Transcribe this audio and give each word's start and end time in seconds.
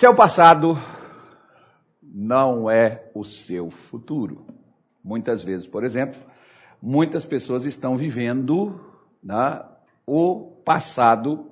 Seu 0.00 0.14
passado 0.14 0.78
não 2.02 2.70
é 2.70 3.10
o 3.14 3.22
seu 3.22 3.68
futuro. 3.68 4.46
Muitas 5.04 5.44
vezes, 5.44 5.66
por 5.66 5.84
exemplo, 5.84 6.18
muitas 6.80 7.26
pessoas 7.26 7.66
estão 7.66 7.98
vivendo 7.98 8.80
né, 9.22 9.62
o 10.06 10.56
passado 10.64 11.50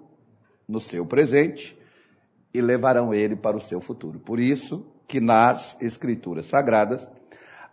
no 0.66 0.80
seu 0.80 1.04
presente 1.04 1.78
e 2.54 2.62
levarão 2.62 3.12
ele 3.12 3.36
para 3.36 3.54
o 3.54 3.60
seu 3.60 3.82
futuro. 3.82 4.18
Por 4.18 4.40
isso 4.40 4.82
que 5.06 5.20
nas 5.20 5.76
Escrituras 5.78 6.46
Sagradas, 6.46 7.06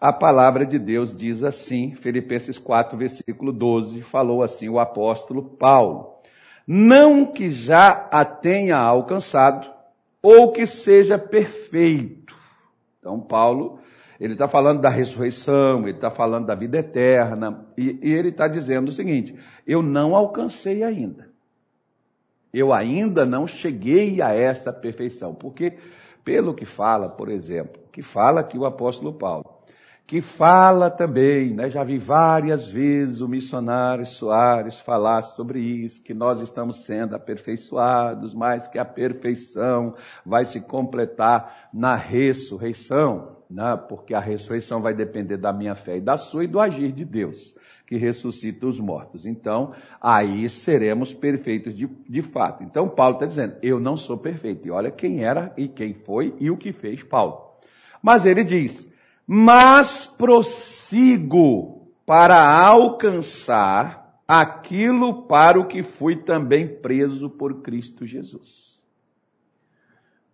a 0.01 0.11
palavra 0.11 0.65
de 0.65 0.77
Deus 0.77 1.15
diz 1.15 1.41
assim, 1.41 1.95
Filipenses 1.95 2.59
4, 2.59 2.97
versículo 2.97 3.53
12, 3.53 4.01
falou 4.01 4.43
assim 4.43 4.67
o 4.67 4.77
apóstolo 4.77 5.41
Paulo: 5.41 6.15
Não 6.67 7.25
que 7.25 7.49
já 7.49 8.09
a 8.11 8.25
tenha 8.25 8.75
alcançado, 8.75 9.73
ou 10.25 10.51
que 10.51 10.65
seja 10.65 11.19
perfeito. 11.19 12.35
Então, 12.97 13.21
Paulo, 13.21 13.79
ele 14.19 14.33
está 14.33 14.47
falando 14.47 14.81
da 14.81 14.89
ressurreição, 14.89 15.83
ele 15.83 15.91
está 15.91 16.09
falando 16.09 16.47
da 16.47 16.55
vida 16.55 16.79
eterna, 16.79 17.63
e, 17.77 17.99
e 18.01 18.11
ele 18.11 18.29
está 18.29 18.47
dizendo 18.47 18.89
o 18.89 18.91
seguinte: 18.91 19.35
eu 19.67 19.83
não 19.83 20.15
alcancei 20.15 20.81
ainda. 20.81 21.29
Eu 22.51 22.73
ainda 22.73 23.23
não 23.23 23.45
cheguei 23.45 24.19
a 24.19 24.33
essa 24.33 24.73
perfeição. 24.73 25.35
Porque, 25.35 25.77
pelo 26.23 26.55
que 26.55 26.65
fala, 26.65 27.07
por 27.07 27.29
exemplo, 27.29 27.83
que 27.91 28.01
fala 28.01 28.39
aqui 28.39 28.57
o 28.57 28.65
apóstolo 28.65 29.13
Paulo, 29.13 29.54
que 30.07 30.21
fala 30.21 30.91
também, 30.91 31.51
né, 31.55 31.67
já 31.67 31.83
vi 31.83 31.97
várias 31.97 32.69
vezes 32.69 33.21
o 33.21 33.27
missionário 33.27 34.05
Soares 34.05 34.79
falar 34.79 35.23
sobre 35.23 35.59
isso, 35.59 36.03
que 36.03 36.13
nós 36.13 36.39
estamos 36.41 36.83
sendo 36.83 37.15
aperfeiçoados, 37.15 38.31
mas 38.35 38.67
que 38.67 38.77
a 38.77 38.85
perfeição 38.85 39.95
vai 40.23 40.45
se 40.45 40.61
completar 40.61 41.69
na 41.73 41.95
ressurreição, 41.95 43.37
né, 43.49 43.75
porque 43.89 44.13
a 44.13 44.19
ressurreição 44.19 44.79
vai 44.79 44.93
depender 44.93 45.37
da 45.37 45.51
minha 45.51 45.73
fé 45.73 45.97
e 45.97 46.01
da 46.01 46.17
sua 46.17 46.43
e 46.43 46.47
do 46.47 46.59
agir 46.59 46.91
de 46.91 47.03
Deus, 47.03 47.55
que 47.87 47.97
ressuscita 47.97 48.67
os 48.67 48.79
mortos. 48.79 49.25
Então, 49.25 49.71
aí 49.99 50.47
seremos 50.49 51.15
perfeitos 51.15 51.75
de, 51.75 51.87
de 52.07 52.21
fato. 52.21 52.63
Então, 52.63 52.87
Paulo 52.87 53.15
está 53.15 53.25
dizendo, 53.25 53.55
eu 53.61 53.79
não 53.79 53.97
sou 53.97 54.17
perfeito. 54.17 54.67
E 54.67 54.71
olha 54.71 54.89
quem 54.89 55.23
era 55.23 55.53
e 55.55 55.67
quem 55.67 55.93
foi 55.93 56.33
e 56.39 56.49
o 56.49 56.57
que 56.57 56.71
fez 56.71 57.03
Paulo. 57.03 57.53
Mas 58.01 58.25
ele 58.25 58.43
diz, 58.43 58.87
mas 59.27 60.05
prossigo 60.05 61.87
para 62.05 62.37
alcançar 62.59 64.21
aquilo 64.27 65.23
para 65.23 65.59
o 65.59 65.67
que 65.67 65.83
fui 65.83 66.15
também 66.15 66.67
preso 66.67 67.29
por 67.29 67.61
Cristo 67.61 68.05
Jesus. 68.05 68.83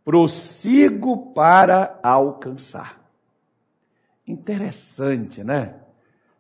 Prossigo 0.03 1.33
para 1.33 1.99
alcançar. 2.01 2.99
Interessante, 4.27 5.43
né? 5.43 5.75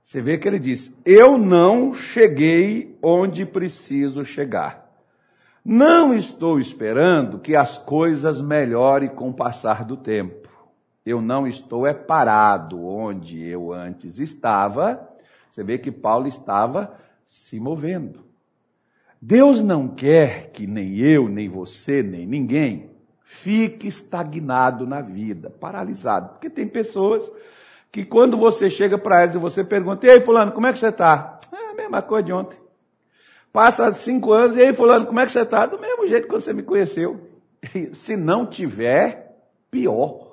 Você 0.03 0.21
vê 0.21 0.37
que 0.37 0.47
ele 0.47 0.59
diz: 0.59 0.95
Eu 1.05 1.37
não 1.37 1.93
cheguei 1.93 2.97
onde 3.01 3.45
preciso 3.45 4.25
chegar. 4.25 4.89
Não 5.63 6.13
estou 6.13 6.59
esperando 6.59 7.39
que 7.39 7.55
as 7.55 7.77
coisas 7.77 8.41
melhorem 8.41 9.09
com 9.09 9.29
o 9.29 9.33
passar 9.33 9.85
do 9.85 9.95
tempo. 9.95 10.49
Eu 11.05 11.21
não 11.21 11.47
estou 11.47 11.87
é 11.87 11.93
parado 11.93 12.85
onde 12.85 13.41
eu 13.41 13.73
antes 13.73 14.19
estava. 14.19 15.09
Você 15.49 15.63
vê 15.63 15.77
que 15.77 15.91
Paulo 15.91 16.27
estava 16.27 16.95
se 17.25 17.59
movendo. 17.59 18.23
Deus 19.19 19.61
não 19.61 19.87
quer 19.87 20.51
que 20.51 20.65
nem 20.65 20.97
eu, 20.97 21.27
nem 21.27 21.49
você, 21.49 22.01
nem 22.01 22.25
ninguém 22.25 22.91
fique 23.23 23.87
estagnado 23.87 24.85
na 24.85 25.01
vida, 25.01 25.49
paralisado. 25.49 26.29
Porque 26.29 26.49
tem 26.49 26.67
pessoas 26.67 27.31
que 27.91 28.03
quando 28.03 28.37
você 28.37 28.69
chega 28.69 28.97
para 28.97 29.21
elas 29.21 29.35
e 29.35 29.39
você 29.39 29.63
pergunta, 29.63 30.05
aí 30.07 30.21
fulano, 30.21 30.51
como 30.51 30.67
é 30.67 30.73
que 30.73 30.79
você 30.79 30.87
está? 30.87 31.39
É 31.51 31.71
a 31.71 31.73
mesma 31.73 32.01
coisa 32.01 32.23
de 32.23 32.33
ontem. 32.33 32.59
Passa 33.51 33.91
cinco 33.93 34.31
anos, 34.31 34.55
e 34.55 34.61
aí 34.61 34.73
fulano, 34.73 35.05
como 35.05 35.19
é 35.19 35.25
que 35.25 35.31
você 35.31 35.41
está? 35.41 35.65
Do 35.65 35.79
mesmo 35.79 36.07
jeito 36.07 36.27
que 36.27 36.33
você 36.33 36.53
me 36.53 36.63
conheceu. 36.63 37.19
Se 37.93 38.15
não 38.15 38.45
tiver, 38.45 39.37
pior 39.69 40.30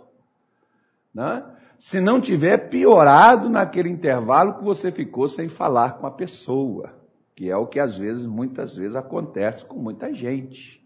né? 1.18 1.42
se 1.76 2.00
não 2.00 2.20
tiver 2.20 2.68
piorado 2.68 3.48
naquele 3.48 3.88
intervalo 3.88 4.54
que 4.54 4.62
você 4.62 4.92
ficou 4.92 5.26
sem 5.26 5.48
falar 5.48 5.98
com 5.98 6.06
a 6.06 6.12
pessoa, 6.12 6.92
que 7.34 7.50
é 7.50 7.56
o 7.56 7.66
que 7.66 7.80
às 7.80 7.98
vezes, 7.98 8.24
muitas 8.24 8.76
vezes 8.76 8.94
acontece 8.94 9.64
com 9.64 9.80
muita 9.80 10.14
gente. 10.14 10.80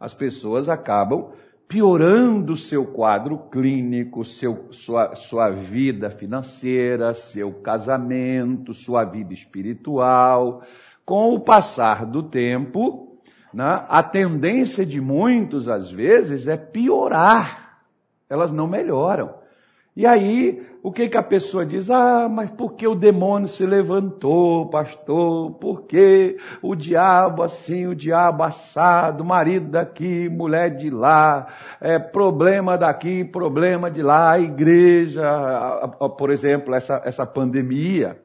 As 0.00 0.14
pessoas 0.14 0.70
acabam 0.70 1.32
piorando 1.66 2.56
seu 2.56 2.86
quadro 2.86 3.36
clínico, 3.50 4.24
seu, 4.24 4.68
sua, 4.70 5.14
sua 5.14 5.50
vida 5.50 6.08
financeira, 6.08 7.12
seu 7.12 7.52
casamento, 7.52 8.72
sua 8.72 9.04
vida 9.04 9.34
espiritual. 9.34 10.62
Com 11.04 11.34
o 11.34 11.40
passar 11.40 12.06
do 12.06 12.22
tempo, 12.22 13.18
né, 13.52 13.84
a 13.86 14.02
tendência 14.02 14.86
de 14.86 14.98
muitos, 14.98 15.68
às 15.68 15.90
vezes, 15.90 16.48
é 16.48 16.56
piorar. 16.56 17.82
Elas 18.30 18.50
não 18.50 18.66
melhoram. 18.66 19.36
E 19.98 20.06
aí, 20.06 20.64
o 20.80 20.92
que, 20.92 21.08
que 21.08 21.16
a 21.16 21.22
pessoa 21.24 21.66
diz? 21.66 21.90
Ah, 21.90 22.28
mas 22.30 22.52
por 22.52 22.74
que 22.74 22.86
o 22.86 22.94
demônio 22.94 23.48
se 23.48 23.66
levantou, 23.66 24.70
pastor? 24.70 25.54
Por 25.54 25.88
que 25.88 26.36
o 26.62 26.76
diabo 26.76 27.42
assim, 27.42 27.84
o 27.88 27.96
diabo 27.96 28.44
assado, 28.44 29.24
marido 29.24 29.70
daqui, 29.70 30.28
mulher 30.28 30.76
de 30.76 30.88
lá, 30.88 31.48
é, 31.80 31.98
problema 31.98 32.78
daqui, 32.78 33.24
problema 33.24 33.90
de 33.90 34.00
lá, 34.00 34.34
a 34.34 34.38
igreja, 34.38 35.20
por 36.16 36.30
exemplo, 36.30 36.76
essa, 36.76 37.02
essa 37.04 37.26
pandemia. 37.26 38.22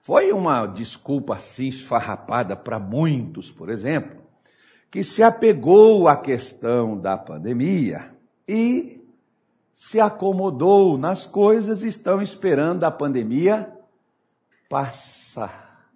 Foi 0.00 0.30
uma 0.30 0.64
desculpa 0.64 1.34
assim 1.34 1.66
esfarrapada 1.66 2.54
para 2.54 2.78
muitos, 2.78 3.50
por 3.50 3.68
exemplo, 3.68 4.22
que 4.92 5.02
se 5.02 5.24
apegou 5.24 6.06
à 6.06 6.16
questão 6.16 6.96
da 6.96 7.16
pandemia 7.16 8.12
e 8.46 8.96
se 9.76 10.00
acomodou 10.00 10.96
nas 10.96 11.26
coisas 11.26 11.84
e 11.84 11.88
estão 11.88 12.22
esperando 12.22 12.82
a 12.84 12.90
pandemia 12.90 13.70
passar. 14.70 15.86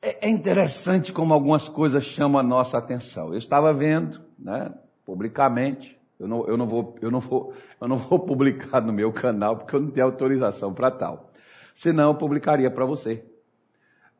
É, 0.00 0.28
é 0.28 0.30
interessante 0.30 1.12
como 1.12 1.34
algumas 1.34 1.68
coisas 1.68 2.04
chamam 2.04 2.38
a 2.38 2.42
nossa 2.42 2.78
atenção. 2.78 3.32
Eu 3.32 3.38
estava 3.38 3.74
vendo, 3.74 4.20
né, 4.38 4.72
publicamente, 5.04 5.98
eu 6.20 6.28
não, 6.28 6.46
eu 6.46 6.56
não, 6.56 6.68
vou, 6.68 6.96
eu 7.02 7.10
não, 7.10 7.18
vou, 7.18 7.52
eu 7.80 7.88
não 7.88 7.98
vou 7.98 8.20
publicar 8.24 8.80
no 8.80 8.92
meu 8.92 9.12
canal 9.12 9.56
porque 9.56 9.74
eu 9.74 9.80
não 9.80 9.90
tenho 9.90 10.06
autorização 10.06 10.72
para 10.72 10.88
tal. 10.92 11.32
Senão 11.74 12.10
eu 12.10 12.14
publicaria 12.14 12.70
para 12.70 12.86
você. 12.86 13.24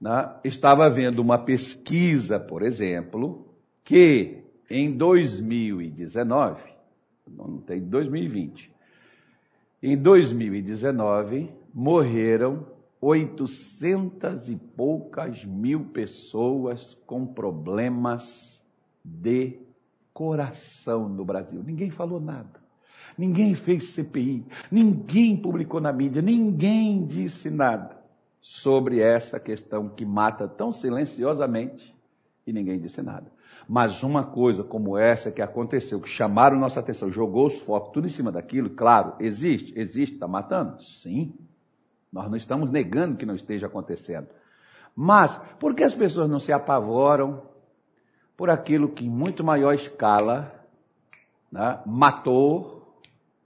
Né? 0.01 0.35
Estava 0.43 0.91
vendo 0.91 1.21
uma 1.21 1.39
pesquisa, 1.39 2.41
por 2.41 2.63
exemplo, 2.63 3.55
que 3.85 4.43
em 4.69 4.91
2019 4.91 6.80
não 7.37 7.59
tem 7.59 7.81
2020. 7.81 8.71
Em 9.83 9.97
2019, 9.97 11.51
morreram 11.73 12.67
800 13.01 14.49
e 14.49 14.57
poucas 14.57 15.45
mil 15.45 15.87
pessoas 15.87 16.95
com 17.07 17.27
problemas 17.27 18.61
de 19.03 19.59
coração 20.13 21.09
no 21.09 21.25
Brasil. 21.25 21.63
Ninguém 21.63 21.91
falou 21.91 22.21
nada. 22.21 22.61
Ninguém 23.17 23.55
fez 23.55 23.85
CPI. 23.85 24.45
Ninguém 24.71 25.37
publicou 25.37 25.81
na 25.81 25.93
mídia. 25.93 26.21
Ninguém 26.21 27.07
disse 27.07 27.49
nada 27.49 27.99
sobre 28.41 29.01
essa 29.01 29.41
questão 29.41 29.89
que 29.89 30.05
mata 30.05 30.47
tão 30.47 30.73
silenciosamente 30.73 31.95
e 32.47 32.53
ninguém 32.53 32.79
disse 32.79 33.03
nada. 33.03 33.31
Mas 33.73 34.03
uma 34.03 34.25
coisa 34.25 34.65
como 34.65 34.99
essa 34.99 35.31
que 35.31 35.41
aconteceu, 35.41 36.01
que 36.01 36.09
chamaram 36.09 36.59
nossa 36.59 36.81
atenção, 36.81 37.09
jogou 37.09 37.47
os 37.47 37.61
focos 37.61 37.93
tudo 37.93 38.09
em 38.09 38.11
cima 38.11 38.33
daquilo, 38.33 38.71
claro, 38.71 39.15
existe, 39.21 39.73
existe, 39.79 40.15
está 40.15 40.27
matando? 40.27 40.83
Sim. 40.83 41.33
Nós 42.13 42.29
não 42.29 42.37
estamos 42.37 42.69
negando 42.69 43.17
que 43.17 43.25
não 43.25 43.37
esteja 43.37 43.69
acontecendo. 43.69 44.27
Mas, 44.93 45.41
por 45.61 45.73
que 45.73 45.85
as 45.85 45.95
pessoas 45.95 46.29
não 46.29 46.41
se 46.41 46.53
apavoram 46.53 47.45
por 48.37 48.51
aquilo 48.51 48.89
que 48.89 49.07
em 49.07 49.09
muito 49.09 49.45
maior 49.45 49.73
escala 49.73 50.53
né, 51.53 51.81
matou, 51.87 52.99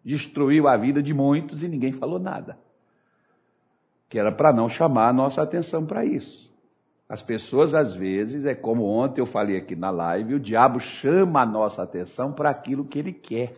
destruiu 0.02 0.66
a 0.66 0.74
vida 0.78 1.02
de 1.02 1.12
muitos 1.12 1.62
e 1.62 1.68
ninguém 1.68 1.92
falou 1.92 2.18
nada? 2.18 2.58
Que 4.08 4.18
era 4.18 4.32
para 4.32 4.54
não 4.54 4.70
chamar 4.70 5.10
a 5.10 5.12
nossa 5.12 5.42
atenção 5.42 5.84
para 5.84 6.02
isso. 6.02 6.50
As 7.08 7.22
pessoas, 7.22 7.74
às 7.74 7.94
vezes, 7.94 8.46
é 8.46 8.54
como 8.54 8.84
ontem 8.84 9.20
eu 9.20 9.26
falei 9.26 9.56
aqui 9.56 9.76
na 9.76 9.90
live, 9.90 10.34
o 10.34 10.40
diabo 10.40 10.80
chama 10.80 11.42
a 11.42 11.46
nossa 11.46 11.82
atenção 11.82 12.32
para 12.32 12.50
aquilo 12.50 12.84
que 12.84 12.98
ele 12.98 13.12
quer. 13.12 13.54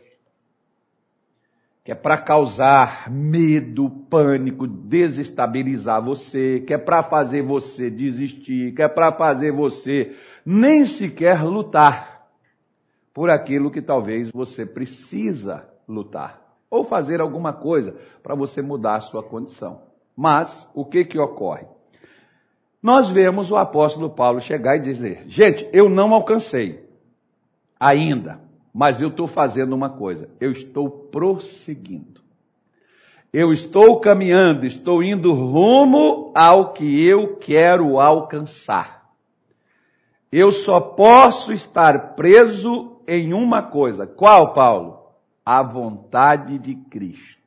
Que 1.84 1.93
é 1.93 1.94
para 1.94 2.19
causar 2.19 3.08
medo, 3.08 3.88
pânico, 3.88 4.66
desestabilizar 4.66 6.04
você, 6.04 6.60
que 6.66 6.75
é 6.75 6.78
para 6.78 7.04
fazer 7.04 7.43
você 7.43 7.88
desistir, 7.88 8.75
que 8.75 8.82
é 8.82 8.88
para 8.88 9.12
fazer 9.12 9.52
você 9.52 10.16
nem 10.44 10.84
sequer 10.87 11.44
lutar. 11.44 12.16
por 13.14 13.31
aquilo 13.31 13.70
que 13.70 13.81
talvez 13.81 14.31
você 14.31 14.66
precisa 14.66 15.66
lutar 15.88 16.46
ou 16.69 16.84
fazer 16.84 17.19
alguma 17.19 17.50
coisa 17.50 17.96
para 18.22 18.34
você 18.34 18.60
mudar 18.60 18.96
a 18.96 19.00
sua 19.00 19.22
condição. 19.22 19.81
Mas 20.14 20.69
o 20.75 20.84
que 20.84 21.02
que 21.02 21.19
ocorre? 21.19 21.66
Nós 22.86 23.10
vemos 23.10 23.50
o 23.50 23.56
apóstolo 23.56 24.08
Paulo 24.08 24.40
chegar 24.40 24.76
e 24.76 24.80
dizer: 24.80 25.24
gente, 25.26 25.68
eu 25.72 25.88
não 25.88 26.14
alcancei 26.14 26.88
ainda, 27.80 28.40
mas 28.72 29.02
eu 29.02 29.08
estou 29.08 29.26
fazendo 29.26 29.74
uma 29.74 29.90
coisa, 29.90 30.30
eu 30.40 30.52
estou 30.52 30.88
prosseguindo. 30.88 32.20
Eu 33.32 33.52
estou 33.52 33.98
caminhando, 33.98 34.64
estou 34.64 35.02
indo 35.02 35.32
rumo 35.32 36.30
ao 36.32 36.74
que 36.74 37.04
eu 37.04 37.38
quero 37.38 37.98
alcançar. 37.98 39.10
Eu 40.30 40.52
só 40.52 40.78
posso 40.78 41.52
estar 41.52 42.14
preso 42.14 43.00
em 43.04 43.32
uma 43.32 43.64
coisa. 43.64 44.06
Qual, 44.06 44.52
Paulo? 44.52 45.10
A 45.44 45.60
vontade 45.60 46.56
de 46.56 46.76
Cristo. 46.76 47.45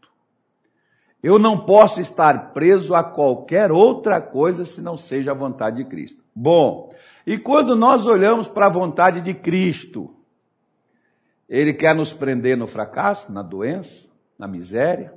Eu 1.21 1.37
não 1.37 1.65
posso 1.65 1.99
estar 1.99 2.53
preso 2.53 2.95
a 2.95 3.03
qualquer 3.03 3.71
outra 3.71 4.21
coisa 4.21 4.65
se 4.65 4.81
não 4.81 4.97
seja 4.97 5.31
a 5.31 5.35
vontade 5.35 5.83
de 5.83 5.89
Cristo. 5.89 6.23
Bom, 6.33 6.93
e 7.27 7.37
quando 7.37 7.75
nós 7.75 8.07
olhamos 8.07 8.47
para 8.47 8.67
a 8.67 8.69
vontade 8.69 9.19
de 9.19 9.33
Cristo, 9.33 10.15
ele 11.47 11.73
quer 11.73 11.93
nos 11.93 12.13
prender 12.13 12.55
no 12.55 12.67
fracasso, 12.67 13.31
na 13.31 13.41
doença, 13.41 14.07
na 14.37 14.47
miséria, 14.47 15.13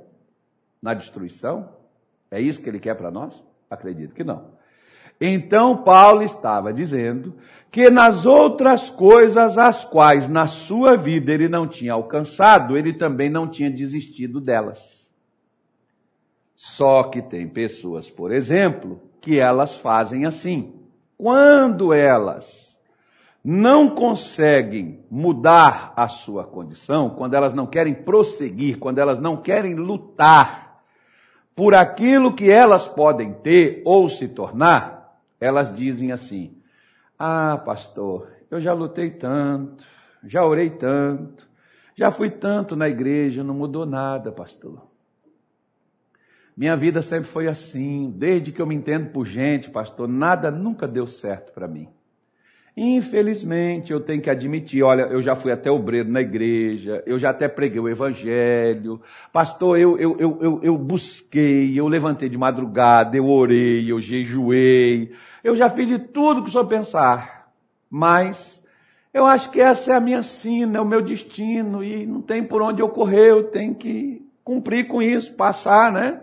na 0.81 0.93
destruição? 0.93 1.69
É 2.29 2.41
isso 2.41 2.61
que 2.61 2.67
ele 2.67 2.79
quer 2.79 2.95
para 2.95 3.09
nós? 3.09 3.41
Acredito 3.69 4.13
que 4.13 4.23
não. 4.23 4.51
Então 5.21 5.77
Paulo 5.77 6.21
estava 6.21 6.73
dizendo 6.73 7.35
que 7.71 7.89
nas 7.89 8.25
outras 8.25 8.89
coisas 8.89 9.57
as 9.57 9.85
quais 9.85 10.27
na 10.27 10.47
sua 10.47 10.97
vida 10.97 11.31
ele 11.31 11.47
não 11.47 11.65
tinha 11.65 11.93
alcançado, 11.93 12.77
ele 12.77 12.91
também 12.91 13.29
não 13.29 13.47
tinha 13.47 13.71
desistido 13.71 14.41
delas. 14.41 15.02
Só 16.55 17.03
que 17.03 17.21
tem 17.21 17.47
pessoas, 17.47 18.09
por 18.09 18.31
exemplo, 18.31 19.01
que 19.19 19.39
elas 19.39 19.75
fazem 19.77 20.25
assim. 20.25 20.73
Quando 21.17 21.93
elas 21.93 22.77
não 23.43 23.89
conseguem 23.89 25.03
mudar 25.09 25.93
a 25.95 26.07
sua 26.07 26.45
condição, 26.45 27.09
quando 27.09 27.33
elas 27.33 27.53
não 27.53 27.65
querem 27.65 27.93
prosseguir, 27.93 28.79
quando 28.79 28.99
elas 28.99 29.19
não 29.19 29.37
querem 29.37 29.75
lutar 29.75 30.81
por 31.55 31.75
aquilo 31.75 32.33
que 32.33 32.49
elas 32.49 32.87
podem 32.87 33.33
ter 33.33 33.81
ou 33.85 34.09
se 34.09 34.27
tornar, 34.27 35.19
elas 35.39 35.75
dizem 35.75 36.11
assim: 36.11 36.57
Ah, 37.19 37.57
pastor, 37.57 38.29
eu 38.49 38.61
já 38.61 38.73
lutei 38.73 39.11
tanto, 39.11 39.85
já 40.23 40.45
orei 40.45 40.69
tanto, 40.69 41.47
já 41.95 42.11
fui 42.11 42.29
tanto 42.29 42.75
na 42.75 42.87
igreja, 42.87 43.43
não 43.43 43.53
mudou 43.53 43.85
nada, 43.85 44.31
pastor. 44.31 44.92
Minha 46.55 46.75
vida 46.77 47.01
sempre 47.01 47.27
foi 47.27 47.47
assim, 47.47 48.13
desde 48.15 48.51
que 48.51 48.61
eu 48.61 48.67
me 48.67 48.75
entendo 48.75 49.09
por 49.09 49.25
gente, 49.25 49.71
pastor, 49.71 50.07
nada 50.07 50.51
nunca 50.51 50.87
deu 50.87 51.07
certo 51.07 51.51
para 51.51 51.67
mim. 51.67 51.89
Infelizmente, 52.75 53.91
eu 53.91 53.99
tenho 53.99 54.21
que 54.21 54.29
admitir, 54.29 54.81
olha, 54.81 55.03
eu 55.03 55.21
já 55.21 55.35
fui 55.35 55.51
até 55.51 55.69
obreiro 55.69 56.09
na 56.09 56.21
igreja, 56.21 57.03
eu 57.05 57.19
já 57.19 57.29
até 57.29 57.47
preguei 57.47 57.79
o 57.79 57.87
evangelho, 57.87 58.99
pastor, 59.31 59.79
eu, 59.79 59.97
eu, 59.99 60.17
eu, 60.17 60.37
eu, 60.41 60.59
eu 60.63 60.77
busquei, 60.77 61.79
eu 61.79 61.87
levantei 61.87 62.29
de 62.29 62.37
madrugada, 62.37 63.15
eu 63.15 63.27
orei, 63.27 63.91
eu 63.91 64.01
jejuei, 64.01 65.11
eu 65.43 65.55
já 65.55 65.69
fiz 65.69 65.87
de 65.87 65.99
tudo 65.99 66.41
que 66.41 66.49
o 66.49 66.51
senhor 66.51 66.65
pensar, 66.65 67.51
mas 67.87 68.59
eu 69.13 69.27
acho 69.27 69.51
que 69.51 69.61
essa 69.61 69.93
é 69.93 69.95
a 69.95 69.99
minha 69.99 70.23
sina, 70.23 70.79
é 70.79 70.81
o 70.81 70.85
meu 70.85 71.01
destino, 71.01 71.83
e 71.83 72.07
não 72.07 72.23
tem 72.23 72.43
por 72.43 72.63
onde 72.63 72.81
eu 72.81 72.89
correr, 72.89 73.29
eu 73.29 73.43
tenho 73.43 73.75
que 73.75 74.25
cumprir 74.43 74.87
com 74.87 74.99
isso, 74.99 75.35
passar, 75.35 75.91
né? 75.91 76.22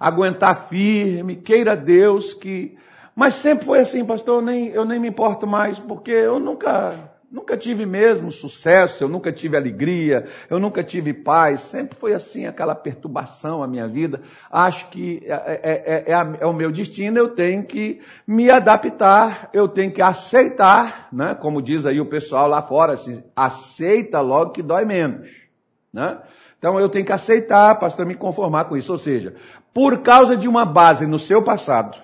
Aguentar 0.00 0.68
firme, 0.68 1.36
queira 1.36 1.76
Deus 1.76 2.34
que 2.34 2.76
mas 3.20 3.34
sempre 3.34 3.66
foi 3.66 3.80
assim, 3.80 4.02
pastor, 4.02 4.36
eu 4.36 4.42
nem, 4.42 4.68
eu 4.68 4.84
nem 4.84 4.98
me 4.98 5.08
importo 5.08 5.46
mais, 5.46 5.78
porque 5.78 6.10
eu 6.10 6.38
nunca, 6.40 6.94
nunca 7.30 7.54
tive 7.54 7.84
mesmo 7.84 8.32
sucesso, 8.32 9.04
eu 9.04 9.08
nunca 9.08 9.30
tive 9.30 9.58
alegria, 9.58 10.26
eu 10.48 10.58
nunca 10.58 10.82
tive 10.82 11.12
paz, 11.12 11.60
sempre 11.60 11.98
foi 11.98 12.14
assim 12.14 12.46
aquela 12.46 12.74
perturbação 12.74 13.62
a 13.62 13.68
minha 13.68 13.86
vida. 13.86 14.22
Acho 14.50 14.88
que 14.88 15.22
é, 15.26 15.60
é, 15.62 16.12
é, 16.12 16.38
é, 16.40 16.46
o 16.46 16.52
meu 16.54 16.72
destino, 16.72 17.18
eu 17.18 17.28
tenho 17.28 17.62
que 17.64 18.00
me 18.26 18.50
adaptar, 18.50 19.50
eu 19.52 19.68
tenho 19.68 19.92
que 19.92 20.00
aceitar, 20.00 21.08
né? 21.12 21.34
como 21.34 21.60
diz 21.60 21.84
aí 21.84 22.00
o 22.00 22.08
pessoal 22.08 22.46
lá 22.46 22.62
fora, 22.62 22.94
assim, 22.94 23.22
aceita 23.36 24.20
logo 24.20 24.52
que 24.52 24.62
dói 24.62 24.86
menos. 24.86 25.28
Né? 25.92 26.18
Então 26.60 26.78
eu 26.78 26.90
tenho 26.90 27.06
que 27.06 27.12
aceitar, 27.12 27.74
pastor, 27.80 28.04
me 28.04 28.14
conformar 28.14 28.66
com 28.66 28.76
isso. 28.76 28.92
Ou 28.92 28.98
seja, 28.98 29.34
por 29.72 30.02
causa 30.02 30.36
de 30.36 30.48
uma 30.48 30.64
base 30.64 31.06
no 31.06 31.18
seu 31.18 31.42
passado, 31.42 31.96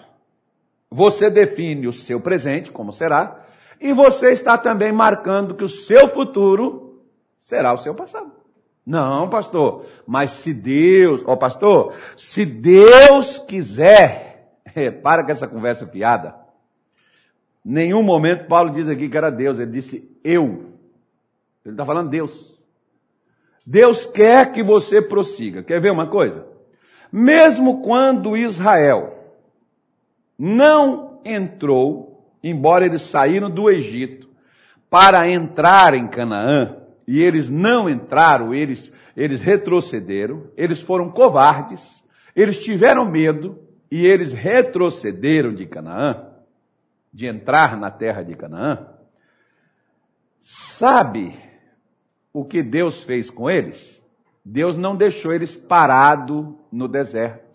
você 0.91 1.29
define 1.29 1.87
o 1.87 1.93
seu 1.93 2.21
presente, 2.21 2.71
como 2.71 2.93
será, 2.93 3.45
e 3.81 3.93
você 3.93 4.31
está 4.31 4.57
também 4.57 4.93
marcando 4.93 5.55
que 5.55 5.65
o 5.65 5.69
seu 5.69 6.09
futuro 6.09 7.03
será 7.37 7.73
o 7.73 7.79
seu 7.79 7.95
passado. 7.95 8.33
Não, 8.85 9.29
pastor, 9.29 9.85
mas 10.07 10.31
se 10.31 10.55
Deus, 10.55 11.23
ó 11.27 11.33
oh, 11.33 11.37
pastor, 11.37 11.93
se 12.17 12.47
Deus 12.47 13.39
quiser, 13.41 14.61
para 15.03 15.25
com 15.25 15.31
essa 15.33 15.49
conversa 15.49 15.87
piada. 15.87 16.37
Nenhum 17.65 18.03
momento 18.03 18.47
Paulo 18.47 18.71
diz 18.71 18.89
aqui 18.89 19.09
que 19.09 19.17
era 19.17 19.29
Deus, 19.29 19.59
ele 19.59 19.73
disse 19.73 20.09
eu. 20.23 20.73
Ele 21.65 21.75
está 21.75 21.85
falando 21.85 22.11
Deus. 22.11 22.57
Deus 23.67 24.07
quer 24.07 24.53
que 24.53 24.63
você 24.63 25.03
prossiga. 25.03 25.65
Quer 25.65 25.81
ver 25.81 25.91
uma 25.91 26.07
coisa? 26.07 26.47
Mesmo 27.13 27.83
quando 27.83 28.37
Israel 28.37 29.35
não 30.39 31.21
entrou, 31.25 32.31
embora 32.43 32.85
eles 32.85 33.03
saíram 33.03 33.51
do 33.51 33.71
Egito 33.71 34.29
para 34.91 35.29
entrar 35.29 35.95
em 35.95 36.07
Canaã, 36.07 36.77
e 37.07 37.23
eles 37.23 37.49
não 37.49 37.89
entraram, 37.89 38.53
eles, 38.53 38.93
eles 39.17 39.41
retrocederam, 39.41 40.51
eles 40.57 40.81
foram 40.81 41.11
covardes, 41.11 42.05
eles 42.35 42.63
tiveram 42.63 43.09
medo 43.09 43.59
e 43.91 44.05
eles 44.05 44.33
retrocederam 44.33 45.55
de 45.55 45.67
Canaã, 45.67 46.27
de 47.13 47.27
entrar 47.27 47.77
na 47.79 47.91
terra 47.91 48.23
de 48.23 48.35
Canaã. 48.35 48.89
Sabe 50.41 51.39
o 52.33 52.45
que 52.45 52.63
Deus 52.63 53.03
fez 53.05 53.31
com 53.31 53.49
eles? 53.49 53.96
Deus 54.49 54.77
não 54.77 54.95
deixou 54.95 55.33
eles 55.33 55.57
parados 55.57 56.47
no 56.71 56.87
deserto 56.87 57.47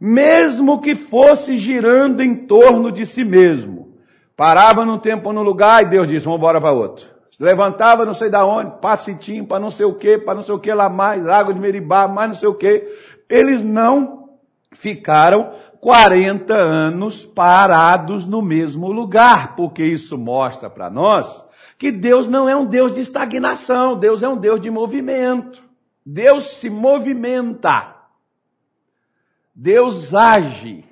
mesmo 0.00 0.80
que 0.80 0.94
fosse 0.94 1.58
girando 1.58 2.22
em 2.22 2.34
torno 2.34 2.90
de 2.90 3.04
si 3.04 3.22
mesmo. 3.22 3.98
Parava 4.34 4.86
num 4.86 4.98
tempo 4.98 5.30
num 5.30 5.42
lugar 5.42 5.82
e 5.82 5.86
Deus 5.86 6.08
disse, 6.08 6.24
vamos 6.24 6.38
embora 6.38 6.58
para 6.58 6.72
outro. 6.72 7.06
Levantava 7.38 8.06
não 8.06 8.14
sei 8.14 8.30
da 8.30 8.44
onde, 8.44 8.80
passitinho 8.80 9.46
para 9.46 9.60
não 9.60 9.70
sei 9.70 9.84
o 9.84 9.94
que, 9.94 10.16
para 10.16 10.34
não 10.34 10.42
sei 10.42 10.54
o 10.54 10.58
que 10.58 10.72
lá 10.72 10.88
mais, 10.88 11.26
água 11.26 11.52
de 11.52 11.60
Meribá, 11.60 12.08
mais 12.08 12.28
não 12.28 12.34
sei 12.34 12.48
o 12.48 12.54
que. 12.54 12.86
Eles 13.28 13.62
não 13.62 14.30
ficaram 14.72 15.52
40 15.80 16.54
anos 16.54 17.24
parados 17.24 18.26
no 18.26 18.40
mesmo 18.40 18.90
lugar, 18.90 19.54
porque 19.56 19.82
isso 19.84 20.16
mostra 20.16 20.70
para 20.70 20.88
nós 20.90 21.44
que 21.80 21.90
Deus 21.90 22.28
não 22.28 22.46
é 22.46 22.54
um 22.54 22.66
Deus 22.66 22.94
de 22.94 23.00
estagnação, 23.00 23.98
Deus 23.98 24.22
é 24.22 24.28
um 24.28 24.36
Deus 24.36 24.60
de 24.60 24.70
movimento. 24.70 25.62
Deus 26.04 26.58
se 26.58 26.68
movimenta. 26.68 27.96
Deus 29.54 30.12
age. 30.12 30.84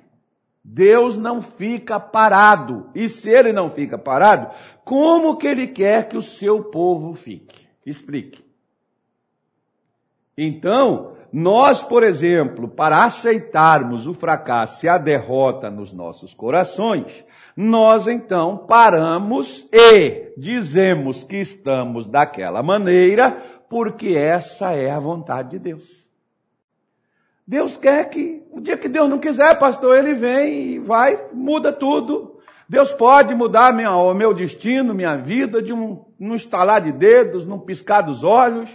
Deus 0.63 1.15
não 1.15 1.43
fica 1.43 1.99
parado. 1.99 2.89
E 2.95 3.07
se 3.07 3.29
ele 3.29 3.53
não 3.53 3.69
fica 3.69 3.99
parado, 3.99 4.49
como 4.83 5.37
que 5.37 5.45
ele 5.45 5.67
quer 5.67 6.09
que 6.09 6.17
o 6.17 6.23
seu 6.23 6.63
povo 6.63 7.13
fique? 7.13 7.67
Explique. 7.85 8.43
Então, 10.35 11.13
nós, 11.31 11.83
por 11.83 12.01
exemplo, 12.01 12.67
para 12.67 13.03
aceitarmos 13.03 14.07
o 14.07 14.13
fracasso 14.15 14.87
e 14.87 14.89
a 14.89 14.97
derrota 14.97 15.69
nos 15.69 15.93
nossos 15.93 16.33
corações, 16.33 17.23
nós 17.61 18.07
então 18.07 18.55
paramos 18.55 19.67
e 19.73 20.31
dizemos 20.37 21.23
que 21.23 21.35
estamos 21.35 22.07
daquela 22.07 22.63
maneira, 22.63 23.31
porque 23.69 24.15
essa 24.15 24.71
é 24.71 24.89
a 24.89 24.97
vontade 24.97 25.49
de 25.49 25.59
Deus. 25.59 25.83
Deus 27.45 27.75
quer 27.75 28.09
que, 28.09 28.41
o 28.49 28.61
dia 28.61 28.77
que 28.77 28.87
Deus 28.87 29.09
não 29.09 29.19
quiser, 29.19 29.59
pastor, 29.59 29.97
ele 29.97 30.13
vem 30.13 30.67
e 30.69 30.79
vai, 30.79 31.19
muda 31.33 31.73
tudo. 31.73 32.39
Deus 32.69 32.93
pode 32.93 33.35
mudar 33.35 33.73
minha, 33.73 33.93
o 33.93 34.13
meu 34.13 34.33
destino, 34.33 34.93
minha 34.93 35.17
vida, 35.17 35.61
de 35.61 35.73
um, 35.73 36.05
num 36.17 36.35
estalar 36.35 36.79
de 36.79 36.93
dedos, 36.93 37.45
num 37.45 37.59
piscar 37.59 38.03
dos 38.03 38.23
olhos. 38.23 38.69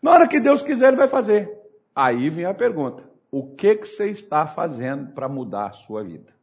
Na 0.00 0.12
hora 0.12 0.28
que 0.28 0.38
Deus 0.38 0.62
quiser, 0.62 0.88
ele 0.88 0.96
vai 0.96 1.08
fazer. 1.08 1.50
Aí 1.92 2.30
vem 2.30 2.44
a 2.44 2.54
pergunta: 2.54 3.02
o 3.32 3.56
que, 3.56 3.74
que 3.74 3.88
você 3.88 4.06
está 4.06 4.46
fazendo 4.46 5.10
para 5.12 5.28
mudar 5.28 5.70
a 5.70 5.72
sua 5.72 6.04
vida? 6.04 6.37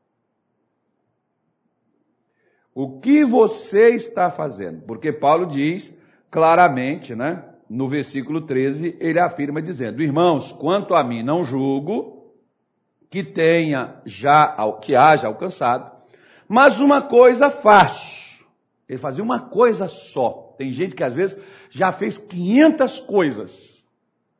O 2.75 2.99
que 2.99 3.23
você 3.23 3.91
está 3.91 4.29
fazendo? 4.29 4.81
Porque 4.81 5.13
Paulo 5.13 5.45
diz 5.45 5.97
claramente, 6.29 7.15
né? 7.15 7.45
No 7.69 7.87
versículo 7.87 8.41
13, 8.41 8.97
ele 8.99 9.17
afirma 9.17 9.61
dizendo: 9.61 10.03
Irmãos, 10.03 10.51
quanto 10.51 10.93
a 10.93 11.01
mim 11.01 11.23
não 11.23 11.45
julgo 11.45 12.35
que 13.09 13.23
tenha 13.23 14.01
já 14.05 14.57
que 14.81 14.93
haja 14.93 15.27
alcançado, 15.27 15.89
mas 16.49 16.81
uma 16.81 17.01
coisa 17.01 17.49
faço. 17.49 18.45
Ele 18.89 18.99
fazia 18.99 19.23
uma 19.23 19.39
coisa 19.39 19.87
só. 19.87 20.53
Tem 20.57 20.73
gente 20.73 20.95
que 20.95 21.03
às 21.03 21.13
vezes 21.13 21.41
já 21.69 21.93
fez 21.93 22.17
500 22.17 22.99
coisas 22.99 23.85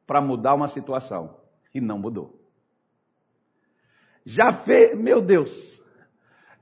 para 0.05 0.19
mudar 0.19 0.53
uma 0.53 0.67
situação 0.67 1.37
e 1.73 1.79
não 1.79 1.97
mudou. 1.97 2.37
Já 4.25 4.51
fez, 4.51 4.95
meu 4.97 5.21
Deus, 5.21 5.81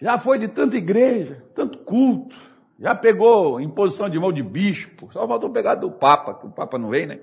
já 0.03 0.17
foi 0.17 0.38
de 0.38 0.50
tanta 0.50 0.75
igreja, 0.75 1.41
tanto 1.55 1.77
culto, 1.77 2.36
já 2.77 2.93
pegou 2.93 3.62
em 3.62 3.69
posição 3.69 4.10
de 4.10 4.19
mão 4.19 4.33
de 4.33 4.43
bispo, 4.43 5.10
só 5.13 5.25
faltou 5.25 5.50
pegar 5.50 5.75
do 5.75 5.89
Papa, 5.89 6.33
que 6.33 6.45
o 6.45 6.51
Papa 6.51 6.77
não 6.77 6.89
vem, 6.89 7.05
né? 7.05 7.22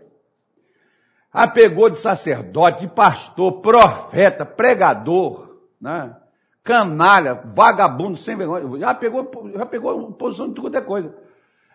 Já 1.35 1.47
pegou 1.47 1.91
de 1.91 1.99
sacerdote, 1.99 2.87
de 2.87 2.89
pastor, 2.89 3.61
profeta, 3.61 4.47
pregador, 4.47 5.59
né? 5.79 6.17
canalha, 6.65 7.35
vagabundo, 7.35 8.17
sem 8.17 8.35
vergonha. 8.35 8.79
Já 8.79 8.95
pegou, 8.95 9.31
já 9.55 9.67
pegou 9.67 10.13
posição 10.13 10.51
de 10.51 10.59
quanto 10.59 10.79
é 10.79 10.81
coisa. 10.81 11.15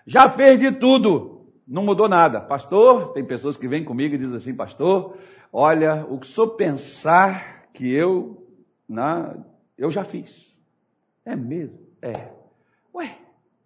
Já 0.07 0.27
fez 0.27 0.59
de 0.59 0.71
tudo. 0.71 1.51
Não 1.67 1.83
mudou 1.83 2.09
nada. 2.09 2.41
Pastor, 2.41 3.13
tem 3.13 3.23
pessoas 3.23 3.55
que 3.55 3.67
vêm 3.67 3.85
comigo 3.85 4.15
e 4.15 4.17
dizem 4.17 4.37
assim, 4.37 4.55
pastor, 4.55 5.15
olha, 5.53 6.03
o 6.09 6.17
que 6.17 6.25
sou 6.25 6.47
pensar 6.47 7.67
que 7.73 7.93
eu, 7.93 8.43
né, 8.89 9.37
eu 9.77 9.91
já 9.91 10.03
fiz. 10.03 10.54
É 11.25 11.35
mesmo? 11.35 11.79
É. 12.01 12.31
Ué, 12.93 13.17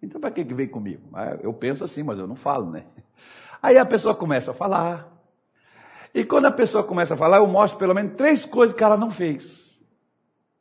então 0.02 0.20
para 0.20 0.30
que, 0.30 0.44
que 0.44 0.54
vem 0.54 0.66
comigo? 0.66 1.08
Ah, 1.12 1.38
eu 1.42 1.52
penso 1.52 1.84
assim, 1.84 2.02
mas 2.02 2.18
eu 2.18 2.26
não 2.26 2.34
falo, 2.34 2.70
né? 2.70 2.86
Aí 3.62 3.76
a 3.76 3.84
pessoa 3.84 4.14
começa 4.14 4.52
a 4.52 4.54
falar. 4.54 5.08
E 6.14 6.24
quando 6.24 6.46
a 6.46 6.52
pessoa 6.52 6.82
começa 6.82 7.14
a 7.14 7.16
falar, 7.16 7.36
eu 7.36 7.46
mostro 7.46 7.78
pelo 7.78 7.94
menos 7.94 8.16
três 8.16 8.44
coisas 8.44 8.74
que 8.74 8.82
ela 8.82 8.96
não 8.96 9.10
fez. 9.10 9.69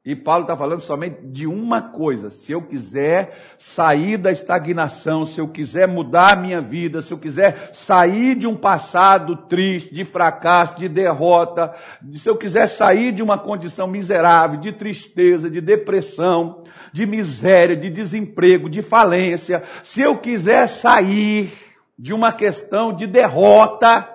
E 0.05 0.15
Paulo 0.15 0.43
está 0.43 0.55
falando 0.55 0.79
somente 0.79 1.19
de 1.25 1.45
uma 1.45 1.81
coisa: 1.81 2.29
se 2.29 2.53
eu 2.53 2.61
quiser 2.61 3.37
sair 3.57 4.17
da 4.17 4.31
estagnação, 4.31 5.25
se 5.25 5.41
eu 5.41 5.47
quiser 5.49 5.89
mudar 5.89 6.33
a 6.33 6.35
minha 6.37 6.61
vida, 6.61 7.01
se 7.01 7.11
eu 7.11 7.17
quiser 7.17 7.71
sair 7.73 8.35
de 8.35 8.47
um 8.47 8.55
passado 8.55 9.35
triste, 9.35 9.93
de 9.93 10.05
fracasso, 10.05 10.79
de 10.79 10.87
derrota, 10.87 11.75
se 12.13 12.29
eu 12.29 12.37
quiser 12.37 12.67
sair 12.67 13.11
de 13.11 13.21
uma 13.21 13.37
condição 13.37 13.87
miserável, 13.87 14.57
de 14.57 14.71
tristeza, 14.71 15.49
de 15.49 15.59
depressão, 15.59 16.63
de 16.93 17.05
miséria, 17.05 17.75
de 17.75 17.89
desemprego, 17.89 18.69
de 18.69 18.81
falência, 18.81 19.63
se 19.83 20.01
eu 20.01 20.17
quiser 20.17 20.67
sair 20.67 21.51
de 21.97 22.13
uma 22.13 22.31
questão 22.31 22.93
de 22.93 23.05
derrota 23.05 24.07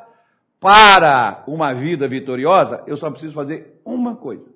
para 0.58 1.44
uma 1.46 1.74
vida 1.74 2.08
vitoriosa, 2.08 2.82
eu 2.86 2.96
só 2.96 3.10
preciso 3.10 3.34
fazer 3.34 3.82
uma 3.84 4.16
coisa 4.16 4.53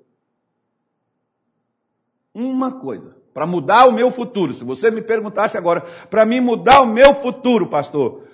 uma 2.38 2.72
coisa, 2.72 3.16
para 3.34 3.46
mudar 3.46 3.86
o 3.86 3.92
meu 3.92 4.10
futuro. 4.10 4.52
Se 4.52 4.64
você 4.64 4.90
me 4.90 5.02
perguntasse 5.02 5.58
agora, 5.58 5.80
para 6.08 6.24
mim 6.24 6.40
mudar 6.40 6.80
o 6.82 6.86
meu 6.86 7.14
futuro, 7.14 7.68
pastor, 7.68 8.24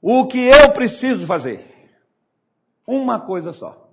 o 0.00 0.26
que 0.26 0.38
eu 0.38 0.70
preciso 0.72 1.26
fazer? 1.26 1.64
Uma 2.86 3.20
coisa 3.20 3.52
só. 3.52 3.90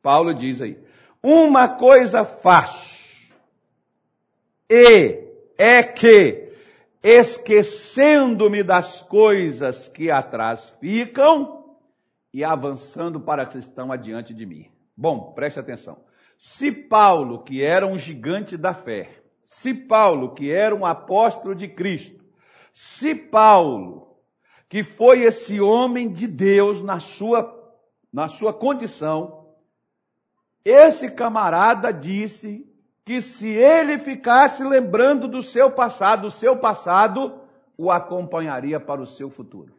Paulo 0.00 0.32
diz 0.32 0.60
aí: 0.60 0.78
uma 1.22 1.68
coisa 1.68 2.24
faço. 2.24 2.96
E 4.70 5.26
é 5.56 5.82
que, 5.82 6.52
esquecendo-me 7.02 8.62
das 8.62 9.02
coisas 9.02 9.88
que 9.88 10.10
atrás 10.10 10.74
ficam 10.80 11.76
e 12.32 12.44
avançando 12.44 13.20
para 13.20 13.42
as 13.42 13.48
que 13.48 13.58
estão 13.58 13.90
adiante 13.90 14.32
de 14.32 14.46
mim. 14.46 14.66
Bom, 14.96 15.32
preste 15.32 15.58
atenção. 15.58 15.98
Se 16.38 16.70
Paulo, 16.70 17.42
que 17.42 17.64
era 17.64 17.84
um 17.84 17.98
gigante 17.98 18.56
da 18.56 18.72
fé, 18.72 19.10
se 19.42 19.74
Paulo, 19.74 20.34
que 20.34 20.52
era 20.52 20.72
um 20.72 20.86
apóstolo 20.86 21.52
de 21.52 21.66
Cristo, 21.66 22.24
se 22.72 23.12
Paulo, 23.12 24.16
que 24.68 24.84
foi 24.84 25.22
esse 25.22 25.60
homem 25.60 26.08
de 26.08 26.28
Deus 26.28 26.80
na 26.80 27.00
sua, 27.00 27.74
na 28.12 28.28
sua 28.28 28.52
condição, 28.52 29.48
esse 30.64 31.10
camarada 31.10 31.92
disse 31.92 32.64
que 33.04 33.20
se 33.20 33.48
ele 33.48 33.98
ficasse 33.98 34.62
lembrando 34.62 35.26
do 35.26 35.42
seu 35.42 35.72
passado, 35.72 36.28
o 36.28 36.30
seu 36.30 36.56
passado 36.56 37.40
o 37.76 37.90
acompanharia 37.90 38.78
para 38.78 39.02
o 39.02 39.06
seu 39.06 39.28
futuro. 39.28 39.74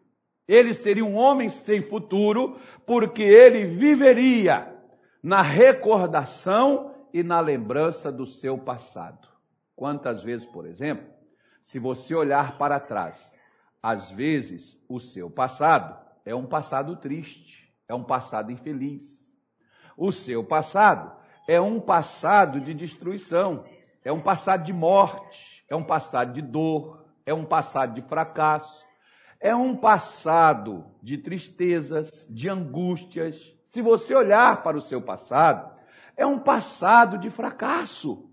Ele 0.45 0.73
seria 0.73 1.05
um 1.05 1.15
homem 1.15 1.47
sem 1.47 1.81
futuro, 1.81 2.57
porque 2.85 3.23
ele 3.23 3.65
viveria 3.65 4.78
na 5.21 5.41
recordação 5.41 6.95
e 7.13 7.23
na 7.23 7.39
lembrança 7.39 8.11
do 8.11 8.25
seu 8.25 8.57
passado. 8.57 9.27
Quantas 9.75 10.23
vezes, 10.23 10.45
por 10.47 10.65
exemplo, 10.65 11.07
se 11.61 11.79
você 11.79 12.15
olhar 12.15 12.57
para 12.57 12.79
trás, 12.79 13.31
às 13.81 14.11
vezes 14.11 14.83
o 14.88 14.99
seu 14.99 15.29
passado 15.29 15.97
é 16.25 16.35
um 16.35 16.45
passado 16.45 16.95
triste, 16.97 17.73
é 17.88 17.93
um 17.93 18.03
passado 18.03 18.51
infeliz. 18.51 19.33
O 19.97 20.11
seu 20.11 20.43
passado 20.43 21.11
é 21.47 21.59
um 21.59 21.79
passado 21.79 22.61
de 22.61 22.73
destruição, 22.73 23.65
é 24.03 24.11
um 24.11 24.21
passado 24.21 24.65
de 24.65 24.73
morte, 24.73 25.63
é 25.67 25.75
um 25.75 25.83
passado 25.83 26.33
de 26.33 26.41
dor, 26.41 27.05
é 27.25 27.33
um 27.33 27.45
passado 27.45 27.93
de 27.93 28.01
fracasso, 28.01 28.85
é 29.39 29.55
um 29.55 29.75
passado 29.75 30.86
de 31.01 31.17
tristezas, 31.17 32.27
de 32.29 32.50
angústias, 32.50 33.55
se 33.65 33.81
você 33.81 34.13
olhar 34.13 34.63
para 34.63 34.77
o 34.77 34.81
seu 34.81 35.01
passado, 35.01 35.72
é 36.17 36.25
um 36.25 36.39
passado 36.39 37.17
de 37.17 37.29
fracasso. 37.29 38.29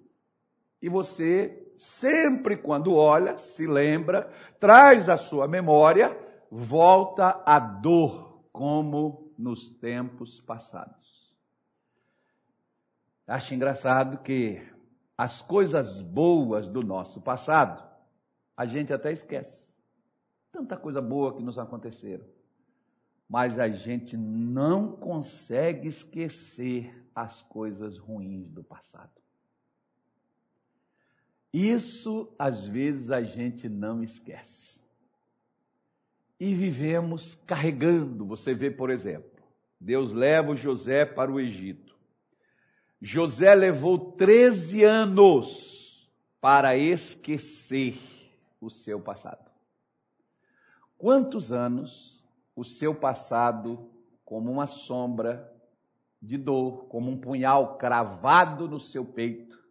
E 0.81 0.89
você, 0.89 1.73
sempre 1.77 2.57
quando 2.57 2.95
olha, 2.95 3.37
se 3.37 3.67
lembra, 3.67 4.31
traz 4.59 5.09
à 5.09 5.17
sua 5.17 5.47
memória, 5.47 6.17
volta 6.51 7.43
à 7.45 7.59
dor, 7.59 8.43
como 8.51 9.33
nos 9.39 9.71
tempos 9.71 10.41
passados. 10.41 11.37
Acho 13.27 13.55
engraçado 13.55 14.19
que 14.19 14.63
as 15.19 15.43
coisas 15.43 16.01
boas 16.01 16.69
do 16.69 16.83
nosso 16.83 17.21
passado, 17.21 17.87
a 18.57 18.65
gente 18.65 18.93
até 18.93 19.13
esquece. 19.13 19.66
Tanta 20.57 20.77
coisa 20.77 21.03
boa 21.03 21.35
que 21.37 21.43
nos 21.43 21.59
aconteceram 21.59 22.25
mas 23.29 23.59
a 23.59 23.69
gente 23.69 24.17
não 24.17 24.93
consegue 24.93 25.89
esquecer 25.89 26.95
as 27.15 27.43
coisas 27.43 27.99
ruins 27.99 28.49
do 28.49 28.63
passado. 28.63 29.11
Isso, 31.53 32.33
às 32.39 32.67
vezes, 32.67 33.11
a 33.11 33.23
gente 33.23 33.69
não 33.69 34.03
esquece. 34.03 34.81
E 36.39 36.55
vivemos 36.55 37.35
carregando. 37.47 38.27
Você 38.27 38.55
vê, 38.55 38.71
por 38.71 38.91
exemplo, 38.91 39.43
Deus 39.81 40.13
leva 40.13 40.55
José 40.55 41.05
para 41.07 41.33
o 41.33 41.41
Egito. 41.41 41.97
José 43.01 43.55
levou 43.55 44.13
13 44.13 44.85
anos 44.85 46.11
para 46.41 46.77
esquecer 46.77 47.99
o 48.61 48.71
seu 48.71 49.01
passado. 49.01 49.46
Quantos 50.99 51.53
anos 51.53 52.25
o 52.55 52.65
seu 52.65 52.95
passado 52.95 53.91
como 54.25 54.50
uma 54.50 54.67
sombra 54.67 55.53
de 56.21 56.37
dor, 56.37 56.87
como 56.88 57.11
um 57.11 57.19
punhal 57.19 57.76
cravado 57.76 58.69
no 58.69 58.81
seu 58.81 59.05
peito. 59.05 59.65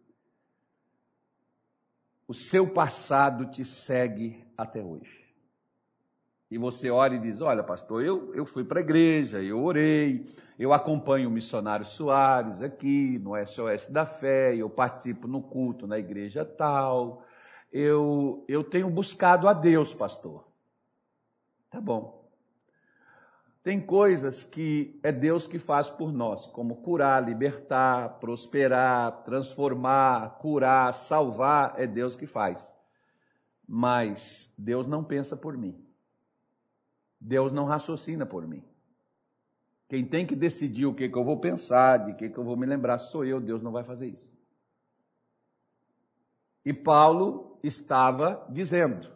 O 2.26 2.32
seu 2.32 2.68
passado 2.68 3.50
te 3.50 3.64
segue 3.64 4.44
até 4.56 4.82
hoje. 4.82 5.26
E 6.50 6.56
você 6.56 6.90
ora 6.90 7.14
e 7.14 7.18
diz: 7.18 7.40
Olha, 7.40 7.62
pastor, 7.62 8.02
eu, 8.04 8.34
eu 8.34 8.46
fui 8.46 8.64
para 8.64 8.80
a 8.80 8.82
igreja, 8.82 9.42
eu 9.42 9.62
orei, 9.62 10.26
eu 10.58 10.72
acompanho 10.72 11.28
o 11.28 11.32
missionário 11.32 11.84
Soares 11.84 12.62
aqui 12.62 13.18
no 13.18 13.32
SOS 13.46 13.86
da 13.88 14.06
Fé, 14.06 14.56
eu 14.56 14.70
participo 14.70 15.28
no 15.28 15.42
culto 15.42 15.86
na 15.86 15.98
igreja 15.98 16.44
tal. 16.44 17.24
Eu, 17.72 18.44
eu 18.48 18.64
tenho 18.64 18.88
buscado 18.88 19.48
a 19.48 19.52
Deus, 19.52 19.92
pastor. 19.92 20.46
Tá 21.70 21.80
bom. 21.80 22.26
Tem 23.62 23.80
coisas 23.84 24.44
que 24.44 24.98
é 25.02 25.10
Deus 25.10 25.48
que 25.48 25.58
faz 25.58 25.90
por 25.90 26.12
nós, 26.12 26.46
como 26.46 26.76
curar, 26.82 27.24
libertar, 27.24 28.20
prosperar, 28.20 29.24
transformar, 29.24 30.38
curar, 30.38 30.94
salvar, 30.94 31.74
é 31.76 31.84
Deus 31.84 32.14
que 32.14 32.26
faz. 32.26 32.72
Mas 33.66 34.48
Deus 34.56 34.86
não 34.86 35.02
pensa 35.02 35.36
por 35.36 35.56
mim. 35.56 35.84
Deus 37.20 37.52
não 37.52 37.64
raciocina 37.64 38.24
por 38.24 38.46
mim. 38.46 38.62
Quem 39.88 40.04
tem 40.04 40.24
que 40.24 40.36
decidir 40.36 40.86
o 40.86 40.94
que, 40.94 41.08
que 41.08 41.16
eu 41.16 41.24
vou 41.24 41.40
pensar, 41.40 42.06
de 42.06 42.14
que, 42.14 42.28
que 42.28 42.38
eu 42.38 42.44
vou 42.44 42.56
me 42.56 42.66
lembrar, 42.66 42.98
sou 42.98 43.24
eu, 43.24 43.40
Deus 43.40 43.62
não 43.62 43.72
vai 43.72 43.82
fazer 43.82 44.06
isso. 44.06 44.32
E 46.64 46.72
Paulo 46.72 47.58
estava 47.64 48.46
dizendo: 48.48 49.15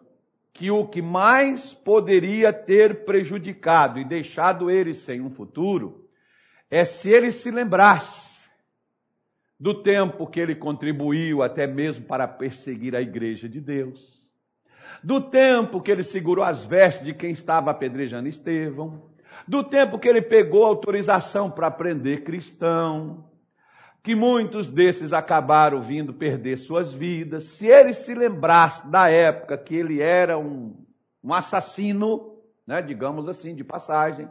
que 0.53 0.71
o 0.71 0.87
que 0.87 1.01
mais 1.01 1.73
poderia 1.73 2.53
ter 2.53 3.05
prejudicado 3.05 3.99
e 3.99 4.05
deixado 4.05 4.71
ele 4.71 4.93
sem 4.93 5.21
um 5.21 5.31
futuro 5.31 6.09
é 6.71 6.85
se 6.85 7.11
ele 7.11 7.33
se 7.33 7.51
lembrasse 7.51 8.41
do 9.59 9.83
tempo 9.83 10.27
que 10.27 10.41
ele 10.41 10.55
contribuiu 10.55 11.43
até 11.43 11.67
mesmo 11.67 12.07
para 12.07 12.27
perseguir 12.27 12.97
a 12.97 13.01
igreja 13.01 13.49
de 13.49 13.61
Deus, 13.61 14.21
do 15.03 15.21
tempo 15.21 15.81
que 15.81 15.91
ele 15.91 16.03
segurou 16.03 16.45
as 16.45 16.65
vestes 16.65 17.05
de 17.05 17.15
quem 17.15 17.31
estava 17.31 17.71
apedrejando 17.71 18.29
Estevão, 18.29 19.11
do 19.47 19.63
tempo 19.63 19.99
que 19.99 20.09
ele 20.09 20.23
pegou 20.23 20.65
autorização 20.65 21.51
para 21.51 21.71
prender 21.71 22.25
cristão, 22.25 23.30
que 24.03 24.15
muitos 24.15 24.71
desses 24.71 25.13
acabaram 25.13 25.83
vindo 25.83 26.15
perder 26.15 26.57
suas 26.57 26.93
vidas. 26.93 27.45
Se 27.45 27.67
ele 27.67 27.93
se 27.93 28.15
lembrasse 28.15 28.89
da 28.91 29.09
época 29.09 29.59
que 29.59 29.75
ele 29.75 30.01
era 30.01 30.39
um, 30.39 30.75
um 31.23 31.35
assassino, 31.35 32.39
né, 32.67 32.81
digamos 32.81 33.29
assim, 33.29 33.55
de 33.55 33.63
passagem, 33.63 34.29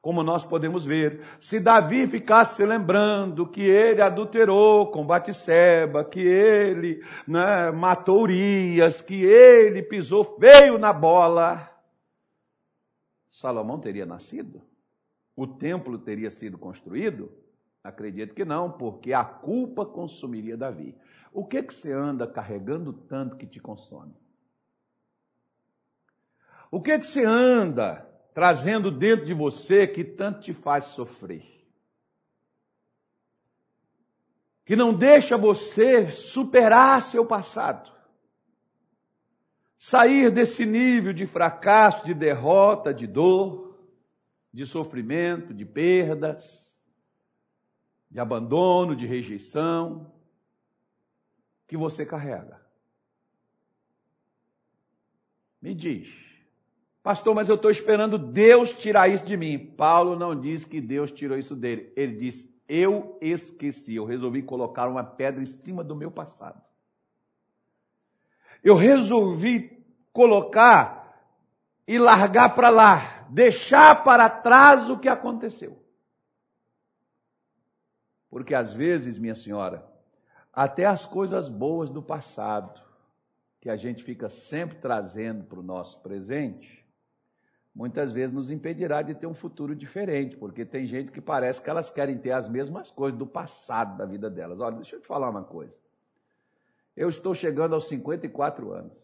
como 0.00 0.22
nós 0.22 0.44
podemos 0.44 0.84
ver, 0.86 1.20
se 1.40 1.58
Davi 1.58 2.06
ficasse 2.06 2.56
se 2.56 2.64
lembrando 2.64 3.48
que 3.48 3.62
ele 3.62 4.00
adulterou 4.00 4.90
com 4.90 5.04
Batseba, 5.04 6.04
que 6.04 6.20
ele 6.20 7.04
né, 7.26 7.70
matou 7.72 8.22
Urias, 8.22 9.02
que 9.02 9.24
ele 9.24 9.82
pisou 9.82 10.22
feio 10.38 10.78
na 10.78 10.92
bola, 10.92 11.68
Salomão 13.38 13.78
teria 13.78 14.04
nascido? 14.04 14.60
O 15.36 15.46
templo 15.46 15.96
teria 15.96 16.28
sido 16.28 16.58
construído? 16.58 17.30
Acredito 17.82 18.34
que 18.34 18.44
não, 18.44 18.70
porque 18.70 19.12
a 19.12 19.24
culpa 19.24 19.86
consumiria 19.86 20.56
Davi. 20.56 20.96
O 21.32 21.44
que 21.44 21.62
que 21.62 21.74
você 21.74 21.92
anda 21.92 22.26
carregando 22.26 22.92
tanto 22.92 23.36
que 23.36 23.46
te 23.46 23.60
consome? 23.60 24.14
O 26.70 26.82
que 26.82 26.98
que 26.98 27.06
você 27.06 27.24
anda 27.24 28.06
trazendo 28.34 28.90
dentro 28.90 29.24
de 29.24 29.34
você 29.34 29.86
que 29.86 30.04
tanto 30.04 30.40
te 30.40 30.52
faz 30.52 30.86
sofrer? 30.86 31.44
Que 34.64 34.76
não 34.76 34.92
deixa 34.92 35.38
você 35.38 36.10
superar 36.10 37.00
seu 37.00 37.24
passado. 37.24 37.90
Sair 39.78 40.30
desse 40.30 40.66
nível 40.66 41.12
de 41.12 41.26
fracasso, 41.26 42.04
de 42.04 42.12
derrota, 42.12 42.92
de 42.92 43.06
dor, 43.06 43.78
de 44.52 44.66
sofrimento, 44.66 45.54
de 45.54 45.64
perdas 45.64 46.67
de 48.10 48.18
abandono, 48.18 48.96
de 48.96 49.06
rejeição 49.06 50.12
que 51.66 51.76
você 51.76 52.06
carrega. 52.06 52.60
Me 55.60 55.74
diz, 55.74 56.08
pastor, 57.02 57.34
mas 57.34 57.48
eu 57.48 57.56
estou 57.56 57.70
esperando 57.70 58.16
Deus 58.16 58.74
tirar 58.74 59.08
isso 59.08 59.24
de 59.24 59.36
mim. 59.36 59.58
Paulo 59.76 60.16
não 60.16 60.38
diz 60.38 60.64
que 60.64 60.80
Deus 60.80 61.10
tirou 61.10 61.36
isso 61.36 61.54
dele. 61.54 61.92
Ele 61.96 62.16
diz: 62.16 62.48
Eu 62.68 63.18
esqueci, 63.20 63.96
eu 63.96 64.04
resolvi 64.04 64.42
colocar 64.42 64.88
uma 64.88 65.04
pedra 65.04 65.42
em 65.42 65.46
cima 65.46 65.84
do 65.84 65.96
meu 65.96 66.10
passado. 66.10 66.62
Eu 68.62 68.74
resolvi 68.74 69.84
colocar 70.12 70.98
e 71.86 71.98
largar 71.98 72.54
para 72.54 72.68
lá, 72.68 73.26
deixar 73.30 74.04
para 74.04 74.28
trás 74.28 74.88
o 74.88 74.98
que 74.98 75.08
aconteceu. 75.08 75.82
Porque 78.30 78.54
às 78.54 78.74
vezes, 78.74 79.18
minha 79.18 79.34
senhora, 79.34 79.84
até 80.52 80.84
as 80.84 81.06
coisas 81.06 81.48
boas 81.48 81.90
do 81.90 82.02
passado, 82.02 82.80
que 83.60 83.70
a 83.70 83.76
gente 83.76 84.04
fica 84.04 84.28
sempre 84.28 84.78
trazendo 84.78 85.44
para 85.44 85.58
o 85.58 85.62
nosso 85.62 86.00
presente, 86.00 86.86
muitas 87.74 88.12
vezes 88.12 88.34
nos 88.34 88.50
impedirá 88.50 89.02
de 89.02 89.14
ter 89.14 89.26
um 89.26 89.34
futuro 89.34 89.74
diferente, 89.74 90.36
porque 90.36 90.64
tem 90.64 90.86
gente 90.86 91.12
que 91.12 91.20
parece 91.20 91.62
que 91.62 91.70
elas 91.70 91.90
querem 91.90 92.18
ter 92.18 92.32
as 92.32 92.48
mesmas 92.48 92.90
coisas 92.90 93.18
do 93.18 93.26
passado 93.26 93.96
da 93.96 94.04
vida 94.04 94.28
delas. 94.28 94.60
Olha, 94.60 94.76
deixa 94.76 94.96
eu 94.96 95.00
te 95.00 95.06
falar 95.06 95.30
uma 95.30 95.44
coisa. 95.44 95.74
Eu 96.96 97.08
estou 97.08 97.34
chegando 97.34 97.74
aos 97.74 97.86
54 97.88 98.72
anos. 98.72 99.00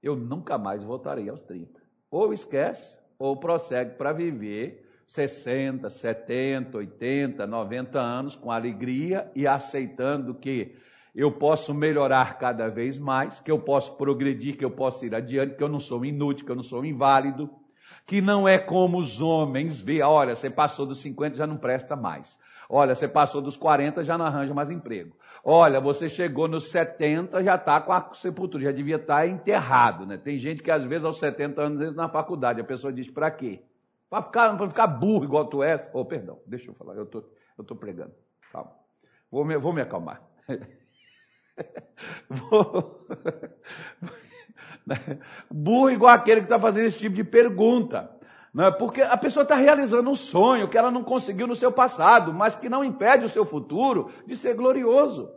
Eu 0.00 0.14
nunca 0.14 0.56
mais 0.56 0.82
voltarei 0.84 1.28
aos 1.28 1.42
30. 1.42 1.82
Ou 2.10 2.32
esquece, 2.32 3.00
ou 3.18 3.36
prossegue 3.36 3.96
para 3.96 4.12
viver 4.12 4.87
60, 5.08 5.88
70, 5.88 6.76
80, 6.76 7.46
90 7.46 7.98
anos 7.98 8.36
com 8.36 8.52
alegria 8.52 9.30
e 9.34 9.46
aceitando 9.46 10.34
que 10.34 10.76
eu 11.14 11.32
posso 11.32 11.72
melhorar 11.74 12.38
cada 12.38 12.68
vez 12.68 12.98
mais, 12.98 13.40
que 13.40 13.50
eu 13.50 13.58
posso 13.58 13.96
progredir, 13.96 14.56
que 14.56 14.64
eu 14.64 14.70
posso 14.70 15.06
ir 15.06 15.14
adiante, 15.14 15.56
que 15.56 15.62
eu 15.62 15.68
não 15.68 15.80
sou 15.80 16.04
inútil, 16.04 16.44
que 16.44 16.52
eu 16.52 16.56
não 16.56 16.62
sou 16.62 16.84
inválido, 16.84 17.50
que 18.06 18.20
não 18.20 18.46
é 18.46 18.58
como 18.58 18.98
os 18.98 19.20
homens 19.20 19.80
vê, 19.80 20.02
olha, 20.02 20.34
você 20.34 20.50
passou 20.50 20.84
dos 20.84 21.00
50 21.00 21.36
já 21.36 21.46
não 21.46 21.56
presta 21.56 21.96
mais. 21.96 22.38
Olha, 22.68 22.94
você 22.94 23.08
passou 23.08 23.40
dos 23.40 23.56
40 23.56 24.04
já 24.04 24.18
não 24.18 24.26
arranja 24.26 24.52
mais 24.52 24.70
emprego. 24.70 25.16
Olha, 25.42 25.80
você 25.80 26.06
chegou 26.06 26.46
nos 26.46 26.70
70 26.70 27.42
já 27.42 27.54
está 27.54 27.80
com 27.80 27.92
a 27.94 28.10
sepultura, 28.12 28.64
já 28.64 28.72
devia 28.72 28.96
estar 28.96 29.22
tá 29.22 29.26
enterrado, 29.26 30.04
né? 30.04 30.18
Tem 30.18 30.38
gente 30.38 30.62
que 30.62 30.70
às 30.70 30.84
vezes 30.84 31.06
aos 31.06 31.18
70 31.18 31.62
anos 31.62 31.96
na 31.96 32.10
faculdade, 32.10 32.60
a 32.60 32.64
pessoa 32.64 32.92
diz 32.92 33.10
para 33.10 33.30
quê? 33.30 33.62
Para 34.08 34.22
ficar, 34.22 34.56
para 34.56 34.68
ficar 34.68 34.86
burro 34.86 35.24
igual 35.24 35.46
tu 35.46 35.62
és. 35.62 35.88
Oh, 35.92 36.04
perdão, 36.04 36.40
deixa 36.46 36.70
eu 36.70 36.74
falar, 36.74 36.94
eu 36.94 37.06
tô, 37.06 37.18
estou 37.50 37.64
tô 37.64 37.76
pregando. 37.76 38.14
Calma. 38.50 38.72
Vou 39.30 39.44
me, 39.44 39.58
vou 39.58 39.72
me 39.72 39.82
acalmar. 39.82 40.22
burro 45.50 45.90
igual 45.90 46.14
aquele 46.14 46.40
que 46.40 46.46
está 46.46 46.58
fazendo 46.58 46.86
esse 46.86 46.98
tipo 46.98 47.14
de 47.14 47.24
pergunta. 47.24 48.10
Não 48.52 48.66
é? 48.66 48.70
Porque 48.72 49.02
a 49.02 49.16
pessoa 49.16 49.42
está 49.42 49.54
realizando 49.54 50.10
um 50.10 50.14
sonho 50.14 50.68
que 50.68 50.78
ela 50.78 50.90
não 50.90 51.04
conseguiu 51.04 51.46
no 51.46 51.54
seu 51.54 51.70
passado, 51.70 52.32
mas 52.32 52.56
que 52.56 52.68
não 52.68 52.82
impede 52.82 53.24
o 53.24 53.28
seu 53.28 53.44
futuro 53.44 54.10
de 54.26 54.34
ser 54.34 54.54
glorioso. 54.54 55.30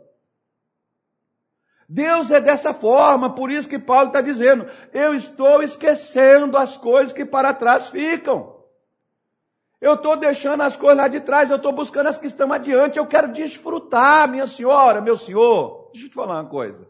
Deus 1.88 2.30
é 2.30 2.40
dessa 2.40 2.72
forma, 2.72 3.34
por 3.34 3.50
isso 3.50 3.68
que 3.68 3.78
Paulo 3.78 4.06
está 4.06 4.22
dizendo: 4.22 4.66
eu 4.94 5.12
estou 5.12 5.62
esquecendo 5.62 6.56
as 6.56 6.76
coisas 6.76 7.12
que 7.12 7.24
para 7.24 7.52
trás 7.52 7.90
ficam. 7.90 8.61
Eu 9.82 9.94
estou 9.94 10.16
deixando 10.16 10.60
as 10.60 10.76
coisas 10.76 10.98
lá 10.98 11.08
de 11.08 11.20
trás, 11.20 11.50
eu 11.50 11.56
estou 11.56 11.72
buscando 11.72 12.06
as 12.06 12.16
que 12.16 12.28
estão 12.28 12.52
adiante, 12.52 13.00
eu 13.00 13.06
quero 13.06 13.32
desfrutar, 13.32 14.28
minha 14.30 14.46
senhora, 14.46 15.00
meu 15.00 15.16
senhor. 15.16 15.90
Deixa 15.92 16.06
eu 16.06 16.10
te 16.10 16.14
falar 16.14 16.40
uma 16.40 16.48
coisa. 16.48 16.88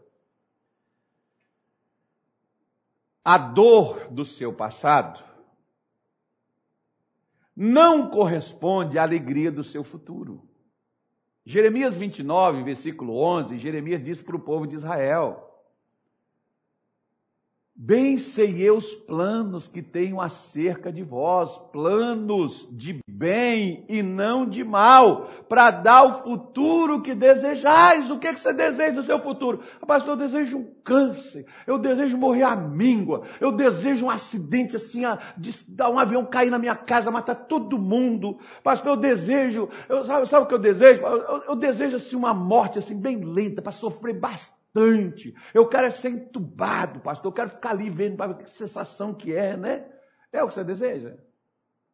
A 3.25 3.35
dor 3.39 4.09
do 4.11 4.23
seu 4.23 4.53
passado 4.53 5.23
não 7.55 8.11
corresponde 8.11 8.99
à 8.99 9.01
alegria 9.01 9.51
do 9.51 9.63
seu 9.63 9.83
futuro. 9.83 10.47
Jeremias 11.43 11.97
29, 11.97 12.61
versículo 12.61 13.17
11, 13.17 13.57
Jeremias 13.57 14.03
diz 14.03 14.21
para 14.21 14.35
o 14.35 14.39
povo 14.39 14.67
de 14.67 14.75
Israel: 14.75 15.52
Bem 17.75 18.17
sei 18.17 18.61
eu 18.61 18.77
os 18.77 18.93
planos 18.93 19.67
que 19.67 19.81
tenho 19.81 20.21
acerca 20.21 20.93
de 20.93 21.01
vós, 21.01 21.57
planos 21.71 22.67
de 22.71 22.99
bem 23.09 23.83
e 23.89 24.03
não 24.03 24.45
de 24.47 24.63
mal, 24.63 25.27
para 25.49 25.71
dar 25.71 26.03
o 26.03 26.13
futuro 26.23 27.01
que 27.01 27.15
desejais. 27.15 28.11
O 28.11 28.19
que, 28.19 28.31
que 28.31 28.39
você 28.39 28.53
deseja 28.53 28.93
no 28.93 29.01
seu 29.01 29.19
futuro? 29.19 29.61
Pastor, 29.87 30.11
eu 30.11 30.17
desejo 30.17 30.59
um 30.59 30.73
câncer, 30.83 31.47
eu 31.65 31.79
desejo 31.79 32.15
morrer 32.15 32.43
à 32.43 32.55
míngua, 32.55 33.23
eu 33.41 33.51
desejo 33.51 34.05
um 34.05 34.09
acidente 34.11 34.75
assim, 34.75 35.01
de 35.35 35.51
dar 35.67 35.89
um 35.89 35.97
avião 35.97 36.23
cair 36.27 36.51
na 36.51 36.59
minha 36.59 36.75
casa, 36.75 37.09
matar 37.09 37.35
todo 37.35 37.79
mundo. 37.79 38.37
Pastor, 38.63 38.91
eu 38.91 38.97
desejo, 38.97 39.67
eu, 39.89 40.05
sabe, 40.05 40.27
sabe 40.27 40.45
o 40.45 40.47
que 40.47 40.53
eu 40.53 40.59
desejo? 40.59 41.01
Eu, 41.01 41.17
eu, 41.17 41.43
eu 41.49 41.55
desejo 41.55 41.95
assim, 41.95 42.15
uma 42.15 42.35
morte 42.35 42.77
assim, 42.77 42.95
bem 42.95 43.17
lenta, 43.17 43.63
para 43.63 43.71
sofrer 43.71 44.13
bastante 44.13 44.62
Eu 45.53 45.67
quero 45.67 45.87
é 45.87 45.89
ser 45.89 46.09
entubado, 46.09 46.99
pastor. 46.99 47.31
Eu 47.31 47.35
quero 47.35 47.49
ficar 47.49 47.71
ali 47.71 47.89
vendo 47.89 48.17
para 48.17 48.33
ver 48.33 48.43
que 48.43 48.49
sensação 48.49 49.13
que 49.13 49.33
é, 49.35 49.55
né? 49.55 49.91
É 50.31 50.43
o 50.43 50.47
que 50.47 50.53
você 50.53 50.63
deseja? 50.63 51.15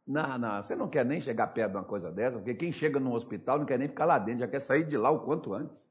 Não, 0.08 0.38
não, 0.38 0.64
você 0.64 0.76
não 0.76 0.88
quer 0.88 1.06
nem 1.06 1.20
chegar 1.20 1.48
perto 1.48 1.72
de 1.72 1.78
uma 1.78 1.84
coisa 1.84 2.12
dessa, 2.12 2.38
porque 2.38 2.56
quem 2.56 2.72
chega 2.72 3.00
no 3.00 3.14
hospital 3.14 3.60
não 3.60 3.66
quer 3.66 3.78
nem 3.78 3.88
ficar 3.88 4.06
lá 4.06 4.18
dentro, 4.18 4.40
já 4.40 4.48
quer 4.48 4.62
sair 4.62 4.86
de 4.86 4.98
lá 4.98 5.12
o 5.12 5.20
quanto 5.20 5.54
antes. 5.54 5.88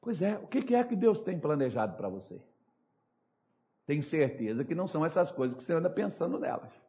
Pois 0.00 0.22
é, 0.22 0.36
o 0.36 0.46
que 0.46 0.74
é 0.74 0.84
que 0.84 0.94
Deus 0.94 1.20
tem 1.20 1.38
planejado 1.38 1.96
para 1.96 2.08
você? 2.08 2.40
Tem 3.86 4.00
certeza 4.02 4.64
que 4.64 4.74
não 4.74 4.86
são 4.86 5.04
essas 5.04 5.32
coisas 5.32 5.56
que 5.56 5.62
você 5.62 5.72
anda 5.72 5.90
pensando 5.90 6.38
nelas 6.38 6.87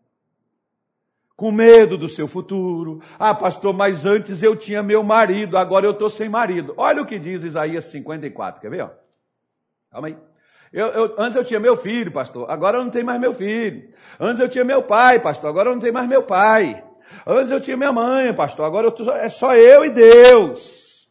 com 1.40 1.54
medo 1.54 1.98
do 1.98 2.10
seu 2.10 2.28
futuro. 2.28 3.02
Ah, 3.18 3.34
pastor, 3.34 3.74
mas 3.74 4.06
antes 4.06 4.44
eu 4.44 4.58
tinha 4.58 4.84
meu 4.84 5.02
marido, 5.02 5.58
agora 5.58 5.86
eu 5.86 5.92
estou 5.92 6.10
sem 6.10 6.28
marido. 6.28 6.74
Olha 6.76 7.02
o 7.02 7.06
que 7.06 7.18
diz 7.18 7.44
Isaías 7.44 7.86
54, 7.86 8.60
quer 8.60 8.70
ver? 8.70 8.82
Ó? 8.82 8.90
Calma 9.90 10.10
aí. 10.10 10.18
Eu, 10.72 10.88
eu, 10.88 11.16
antes 11.18 11.38
eu 11.38 11.46
tinha 11.46 11.60
meu 11.60 11.78
filho, 11.78 12.12
pastor, 12.12 12.52
agora 12.52 12.78
eu 12.78 12.84
não 12.84 12.92
tenho 12.92 13.06
mais 13.06 13.20
meu 13.22 13.34
filho. 13.34 13.90
Antes 14.20 14.40
eu 14.40 14.50
tinha 14.50 14.66
meu 14.66 14.84
pai, 14.84 15.20
pastor, 15.20 15.50
agora 15.50 15.70
eu 15.70 15.74
não 15.74 15.80
tenho 15.80 15.94
mais 15.94 16.10
meu 16.10 16.24
pai. 16.24 16.84
Antes 17.26 17.50
eu 17.50 17.62
tinha 17.62 17.78
minha 17.78 17.94
mãe, 17.94 18.34
pastor, 18.34 18.66
agora 18.66 18.92
tô, 18.92 19.10
é 19.10 19.30
só 19.30 19.56
eu 19.56 19.86
e 19.86 19.90
Deus. 19.90 21.08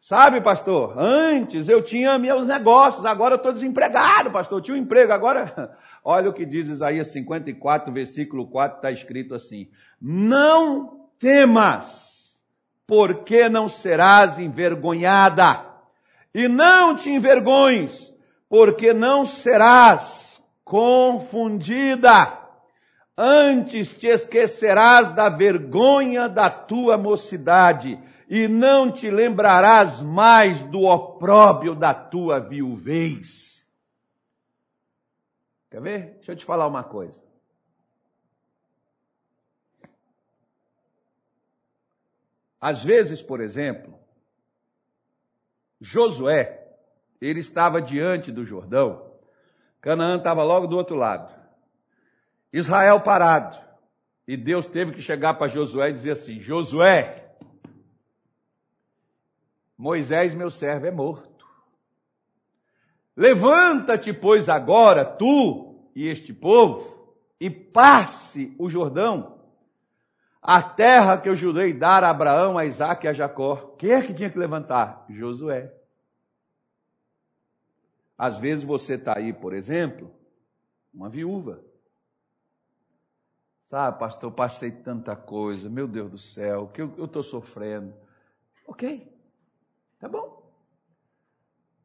Sabe, 0.00 0.40
pastor, 0.40 0.98
antes 0.98 1.68
eu 1.68 1.82
tinha 1.82 2.18
meus 2.18 2.46
negócios, 2.46 3.06
agora 3.06 3.34
eu 3.34 3.36
estou 3.36 3.52
desempregado, 3.52 4.30
pastor, 4.30 4.58
eu 4.58 4.62
tinha 4.62 4.76
um 4.76 4.80
emprego, 4.80 5.12
agora. 5.12 5.76
Olha 6.10 6.30
o 6.30 6.32
que 6.32 6.46
diz 6.46 6.68
Isaías 6.68 7.08
54, 7.08 7.92
versículo 7.92 8.46
4, 8.46 8.78
está 8.78 8.90
escrito 8.90 9.34
assim: 9.34 9.68
Não 10.00 11.06
temas, 11.18 12.40
porque 12.86 13.46
não 13.46 13.68
serás 13.68 14.38
envergonhada, 14.38 15.66
e 16.32 16.48
não 16.48 16.96
te 16.96 17.10
envergonhes, 17.10 18.10
porque 18.48 18.94
não 18.94 19.26
serás 19.26 20.42
confundida. 20.64 22.38
Antes 23.14 23.94
te 23.94 24.06
esquecerás 24.06 25.14
da 25.14 25.28
vergonha 25.28 26.26
da 26.26 26.48
tua 26.48 26.96
mocidade 26.96 27.98
e 28.30 28.48
não 28.48 28.90
te 28.90 29.10
lembrarás 29.10 30.00
mais 30.00 30.58
do 30.58 30.84
opróbio 30.84 31.74
da 31.74 31.92
tua 31.92 32.40
viuvez. 32.40 33.57
Quer 35.78 35.82
ver? 35.82 36.14
Deixa 36.16 36.32
eu 36.32 36.36
te 36.36 36.44
falar 36.44 36.66
uma 36.66 36.82
coisa. 36.82 37.22
Às 42.60 42.82
vezes, 42.82 43.22
por 43.22 43.40
exemplo, 43.40 43.96
Josué, 45.80 46.66
ele 47.20 47.38
estava 47.38 47.80
diante 47.80 48.32
do 48.32 48.44
Jordão, 48.44 49.08
Canaã 49.80 50.16
estava 50.16 50.42
logo 50.42 50.66
do 50.66 50.76
outro 50.76 50.96
lado, 50.96 51.32
Israel 52.52 53.00
parado, 53.00 53.56
e 54.26 54.36
Deus 54.36 54.66
teve 54.66 54.90
que 54.90 55.00
chegar 55.00 55.34
para 55.34 55.46
Josué 55.46 55.90
e 55.90 55.92
dizer 55.92 56.10
assim: 56.10 56.40
Josué, 56.40 57.36
Moisés, 59.76 60.34
meu 60.34 60.50
servo, 60.50 60.86
é 60.86 60.90
morto. 60.90 61.46
Levanta-te, 63.16 64.12
pois, 64.12 64.48
agora, 64.48 65.04
tu 65.04 65.67
e 65.98 66.06
este 66.06 66.32
povo, 66.32 67.16
e 67.40 67.50
passe 67.50 68.54
o 68.56 68.70
Jordão, 68.70 69.40
a 70.40 70.62
terra 70.62 71.18
que 71.18 71.28
eu 71.28 71.34
jurei 71.34 71.72
dar 71.72 72.04
a 72.04 72.10
Abraão, 72.10 72.56
a 72.56 72.64
Isaac 72.64 73.04
e 73.04 73.08
a 73.08 73.12
Jacó. 73.12 73.74
Quem 73.76 73.90
é 73.90 74.00
que 74.00 74.14
tinha 74.14 74.30
que 74.30 74.38
levantar? 74.38 75.04
Josué. 75.10 75.74
Às 78.16 78.38
vezes 78.38 78.64
você 78.64 78.94
está 78.94 79.18
aí, 79.18 79.32
por 79.32 79.52
exemplo, 79.52 80.08
uma 80.94 81.08
viúva. 81.08 81.64
Sabe, 83.68 83.98
pastor, 83.98 84.30
eu 84.30 84.36
passei 84.36 84.70
tanta 84.70 85.16
coisa, 85.16 85.68
meu 85.68 85.88
Deus 85.88 86.12
do 86.12 86.18
céu, 86.18 86.68
que 86.68 86.80
eu 86.80 87.06
estou 87.06 87.24
sofrendo. 87.24 87.92
Ok. 88.68 89.12
Tá 89.98 90.08
bom. 90.08 90.47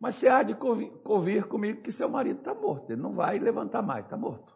Mas 0.03 0.15
você 0.15 0.27
há 0.27 0.43
de 0.43 0.53
convir 0.53 1.45
comigo 1.45 1.81
que 1.81 1.89
seu 1.89 2.09
marido 2.09 2.39
está 2.39 2.53
morto. 2.53 2.91
Ele 2.91 3.01
não 3.01 3.13
vai 3.13 3.39
levantar 3.39 3.81
mais, 3.81 4.03
está 4.03 4.17
morto. 4.17 4.53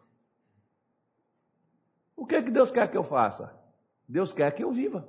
O 2.14 2.26
que, 2.26 2.34
é 2.34 2.42
que 2.42 2.50
Deus 2.50 2.70
quer 2.70 2.86
que 2.90 2.98
eu 2.98 3.02
faça? 3.02 3.58
Deus 4.06 4.30
quer 4.34 4.50
que 4.50 4.62
eu 4.62 4.70
viva. 4.70 5.08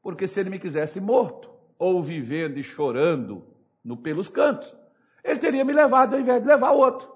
Porque 0.00 0.28
se 0.28 0.38
ele 0.38 0.48
me 0.48 0.60
quisesse 0.60 1.00
morto, 1.00 1.50
ou 1.76 2.00
vivendo 2.00 2.56
e 2.56 2.62
chorando 2.62 3.44
no, 3.82 3.96
pelos 3.96 4.28
cantos, 4.28 4.72
ele 5.24 5.40
teria 5.40 5.64
me 5.64 5.72
levado 5.72 6.14
ao 6.14 6.20
invés 6.20 6.40
de 6.40 6.46
levar 6.46 6.70
o 6.70 6.78
outro. 6.78 7.12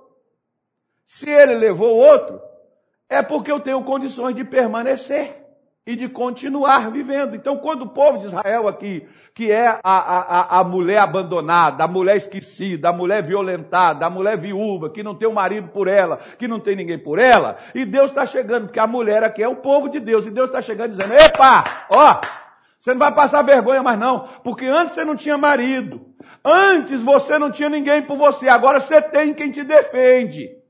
Se 1.06 1.30
ele 1.30 1.54
levou 1.54 1.94
o 1.94 1.98
outro, 1.98 2.42
é 3.08 3.22
porque 3.22 3.52
eu 3.52 3.60
tenho 3.60 3.84
condições 3.84 4.34
de 4.34 4.44
permanecer 4.44 5.43
e 5.86 5.94
de 5.94 6.08
continuar 6.08 6.90
vivendo. 6.90 7.36
Então, 7.36 7.58
quando 7.58 7.82
o 7.82 7.88
povo 7.88 8.18
de 8.18 8.26
Israel 8.26 8.66
aqui, 8.66 9.06
que 9.34 9.50
é 9.50 9.66
a, 9.66 9.80
a, 9.84 10.60
a 10.60 10.64
mulher 10.64 10.98
abandonada, 10.98 11.84
a 11.84 11.88
mulher 11.88 12.16
esquecida, 12.16 12.88
a 12.88 12.92
mulher 12.92 13.22
violentada, 13.22 14.06
a 14.06 14.10
mulher 14.10 14.38
viúva, 14.38 14.88
que 14.88 15.02
não 15.02 15.14
tem 15.14 15.28
um 15.28 15.34
marido 15.34 15.68
por 15.68 15.86
ela, 15.86 16.18
que 16.38 16.48
não 16.48 16.58
tem 16.58 16.74
ninguém 16.74 16.98
por 16.98 17.18
ela, 17.18 17.58
e 17.74 17.84
Deus 17.84 18.10
está 18.10 18.24
chegando, 18.24 18.66
porque 18.66 18.80
a 18.80 18.86
mulher 18.86 19.22
aqui 19.22 19.42
é 19.42 19.48
o 19.48 19.56
povo 19.56 19.90
de 19.90 20.00
Deus, 20.00 20.24
e 20.24 20.30
Deus 20.30 20.48
está 20.48 20.62
chegando 20.62 20.92
dizendo, 20.92 21.12
epa, 21.12 21.64
ó, 21.90 22.20
você 22.80 22.92
não 22.92 22.98
vai 22.98 23.12
passar 23.12 23.42
vergonha 23.42 23.82
mais 23.82 23.98
não, 23.98 24.26
porque 24.42 24.64
antes 24.64 24.94
você 24.94 25.04
não 25.04 25.16
tinha 25.16 25.36
marido, 25.36 26.00
antes 26.42 27.02
você 27.02 27.38
não 27.38 27.50
tinha 27.50 27.68
ninguém 27.68 28.02
por 28.02 28.16
você, 28.16 28.48
agora 28.48 28.80
você 28.80 29.02
tem 29.02 29.34
quem 29.34 29.50
te 29.50 29.62
defende. 29.62 30.63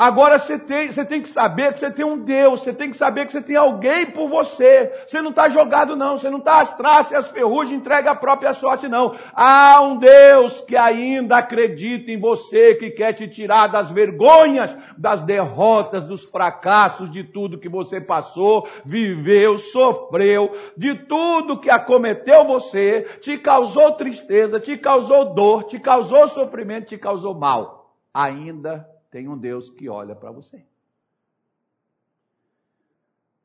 Agora 0.00 0.38
você 0.38 0.58
tem, 0.58 0.90
você 0.90 1.04
tem 1.04 1.20
que 1.20 1.28
saber 1.28 1.74
que 1.74 1.78
você 1.78 1.90
tem 1.90 2.06
um 2.06 2.16
Deus, 2.16 2.62
você 2.62 2.72
tem 2.72 2.90
que 2.90 2.96
saber 2.96 3.26
que 3.26 3.32
você 3.32 3.42
tem 3.42 3.54
alguém 3.54 4.06
por 4.06 4.30
você. 4.30 4.90
Você 5.06 5.20
não 5.20 5.28
está 5.28 5.50
jogado, 5.50 5.94
não, 5.94 6.16
você 6.16 6.30
não 6.30 6.38
está 6.38 6.58
às 6.58 6.74
traças 6.74 7.12
e 7.12 7.16
às 7.16 7.70
entrega 7.70 8.12
a 8.12 8.14
própria 8.14 8.54
sorte, 8.54 8.88
não. 8.88 9.14
Há 9.34 9.78
um 9.82 9.98
Deus 9.98 10.62
que 10.62 10.74
ainda 10.74 11.36
acredita 11.36 12.10
em 12.10 12.18
você, 12.18 12.76
que 12.76 12.92
quer 12.92 13.12
te 13.12 13.28
tirar 13.28 13.66
das 13.66 13.90
vergonhas, 13.90 14.74
das 14.96 15.20
derrotas, 15.20 16.02
dos 16.02 16.24
fracassos, 16.24 17.10
de 17.10 17.22
tudo 17.22 17.58
que 17.58 17.68
você 17.68 18.00
passou, 18.00 18.66
viveu, 18.82 19.58
sofreu, 19.58 20.50
de 20.78 20.94
tudo 20.94 21.60
que 21.60 21.68
acometeu 21.68 22.42
você, 22.46 23.02
te 23.20 23.36
causou 23.36 23.92
tristeza, 23.92 24.58
te 24.58 24.78
causou 24.78 25.34
dor, 25.34 25.64
te 25.64 25.78
causou 25.78 26.26
sofrimento, 26.26 26.86
te 26.86 26.96
causou 26.96 27.34
mal. 27.34 27.92
Ainda 28.14 28.88
tem 29.10 29.28
um 29.28 29.36
Deus 29.36 29.68
que 29.68 29.88
olha 29.88 30.14
para 30.14 30.30
você. 30.30 30.64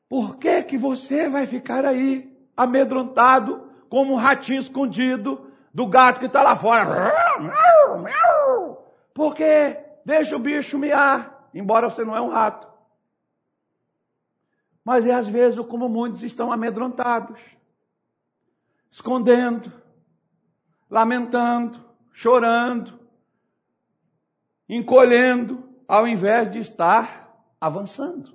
Por 0.08 0.36
que 0.36 0.62
que 0.62 0.78
você 0.78 1.28
vai 1.28 1.46
ficar 1.46 1.84
aí 1.84 2.32
amedrontado 2.56 3.68
como 3.88 4.12
um 4.12 4.16
ratinho 4.16 4.60
escondido 4.60 5.50
do 5.74 5.86
gato 5.86 6.20
que 6.20 6.26
está 6.26 6.42
lá 6.42 6.54
fora? 6.54 7.12
Porque 9.12 9.76
deixa 10.04 10.36
o 10.36 10.38
bicho 10.38 10.78
miar, 10.78 11.48
embora 11.52 11.90
você 11.90 12.04
não 12.04 12.16
é 12.16 12.20
um 12.20 12.28
rato. 12.28 12.68
Mas 14.84 15.04
é 15.04 15.12
às 15.12 15.26
vezes 15.28 15.58
como 15.66 15.88
muitos 15.88 16.22
estão 16.22 16.52
amedrontados, 16.52 17.40
escondendo, 18.88 19.72
lamentando, 20.88 21.84
chorando, 22.12 23.05
encolhendo, 24.68 25.68
ao 25.86 26.06
invés 26.06 26.50
de 26.50 26.58
estar 26.58 27.26
avançando. 27.60 28.34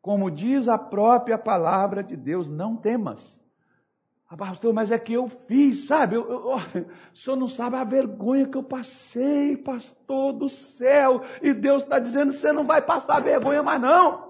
Como 0.00 0.30
diz 0.30 0.68
a 0.68 0.78
própria 0.78 1.36
palavra 1.36 2.02
de 2.02 2.16
Deus, 2.16 2.48
não 2.48 2.76
temas. 2.76 3.40
Ah, 4.28 4.36
pastor, 4.36 4.74
mas 4.74 4.90
é 4.90 4.98
que 4.98 5.12
eu 5.12 5.28
fiz, 5.28 5.86
sabe? 5.86 6.16
Eu, 6.16 6.28
eu, 6.28 6.50
o 7.12 7.16
senhor 7.16 7.36
não 7.36 7.48
sabe 7.48 7.76
a 7.76 7.84
vergonha 7.84 8.46
que 8.46 8.56
eu 8.56 8.62
passei, 8.62 9.56
pastor 9.56 10.32
do 10.32 10.48
céu. 10.48 11.22
E 11.40 11.52
Deus 11.52 11.84
está 11.84 12.00
dizendo: 12.00 12.32
você 12.32 12.52
não 12.52 12.64
vai 12.64 12.82
passar 12.82 13.20
vergonha 13.20 13.62
mais 13.62 13.80
não. 13.80 14.26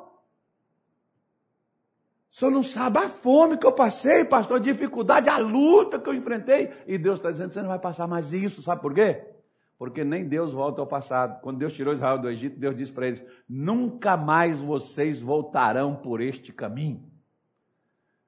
O 2.30 2.38
senhor 2.38 2.50
não 2.50 2.62
sabe 2.62 2.98
a 2.98 3.08
fome 3.08 3.56
que 3.56 3.66
eu 3.66 3.72
passei, 3.72 4.22
pastor, 4.22 4.58
a 4.58 4.62
dificuldade, 4.62 5.30
a 5.30 5.38
luta 5.38 5.98
que 5.98 6.08
eu 6.10 6.14
enfrentei. 6.14 6.70
E 6.86 6.98
Deus 6.98 7.18
está 7.18 7.30
dizendo: 7.30 7.54
você 7.54 7.62
não 7.62 7.68
vai 7.68 7.78
passar 7.78 8.06
mais 8.06 8.34
isso, 8.34 8.60
sabe 8.60 8.82
por 8.82 8.92
quê? 8.92 9.35
Porque 9.78 10.02
nem 10.02 10.26
Deus 10.26 10.52
volta 10.52 10.80
ao 10.80 10.86
passado. 10.86 11.40
Quando 11.42 11.58
Deus 11.58 11.74
tirou 11.74 11.92
Israel 11.92 12.18
do 12.18 12.30
Egito, 12.30 12.58
Deus 12.58 12.76
disse 12.76 12.92
para 12.92 13.08
eles: 13.08 13.22
nunca 13.48 14.16
mais 14.16 14.60
vocês 14.60 15.20
voltarão 15.20 15.94
por 15.94 16.20
este 16.20 16.52
caminho. 16.52 17.04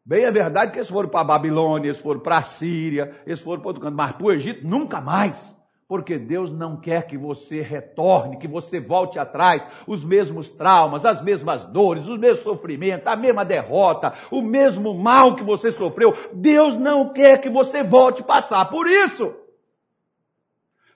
Bem, 0.04 0.24
é 0.24 0.32
verdade 0.32 0.72
que 0.72 0.78
eles 0.78 0.88
foram 0.88 1.08
para 1.08 1.20
a 1.20 1.24
Babilônia, 1.24 1.88
eles 1.88 2.00
foram 2.00 2.20
para 2.20 2.38
a 2.38 2.42
Síria, 2.42 3.14
eles 3.26 3.40
foram 3.40 3.60
para 3.60 3.68
outro 3.68 3.82
canto, 3.82 3.94
mas 3.94 4.12
para 4.12 4.24
o 4.24 4.32
Egito 4.32 4.66
nunca 4.66 5.00
mais. 5.00 5.54
Porque 5.86 6.18
Deus 6.18 6.52
não 6.52 6.78
quer 6.78 7.06
que 7.06 7.16
você 7.16 7.62
retorne, 7.62 8.36
que 8.36 8.46
você 8.46 8.78
volte 8.78 9.18
atrás, 9.18 9.66
os 9.86 10.04
mesmos 10.04 10.50
traumas, 10.50 11.06
as 11.06 11.22
mesmas 11.22 11.64
dores, 11.64 12.06
os 12.06 12.18
mesmos 12.18 12.40
sofrimentos, 12.40 13.06
a 13.06 13.16
mesma 13.16 13.42
derrota, 13.42 14.12
o 14.30 14.42
mesmo 14.42 14.92
mal 14.92 15.34
que 15.34 15.42
você 15.42 15.70
sofreu. 15.70 16.14
Deus 16.34 16.76
não 16.76 17.10
quer 17.10 17.40
que 17.40 17.48
você 17.48 17.82
volte 17.82 18.20
a 18.20 18.26
passar 18.26 18.66
por 18.66 18.86
isso. 18.86 19.34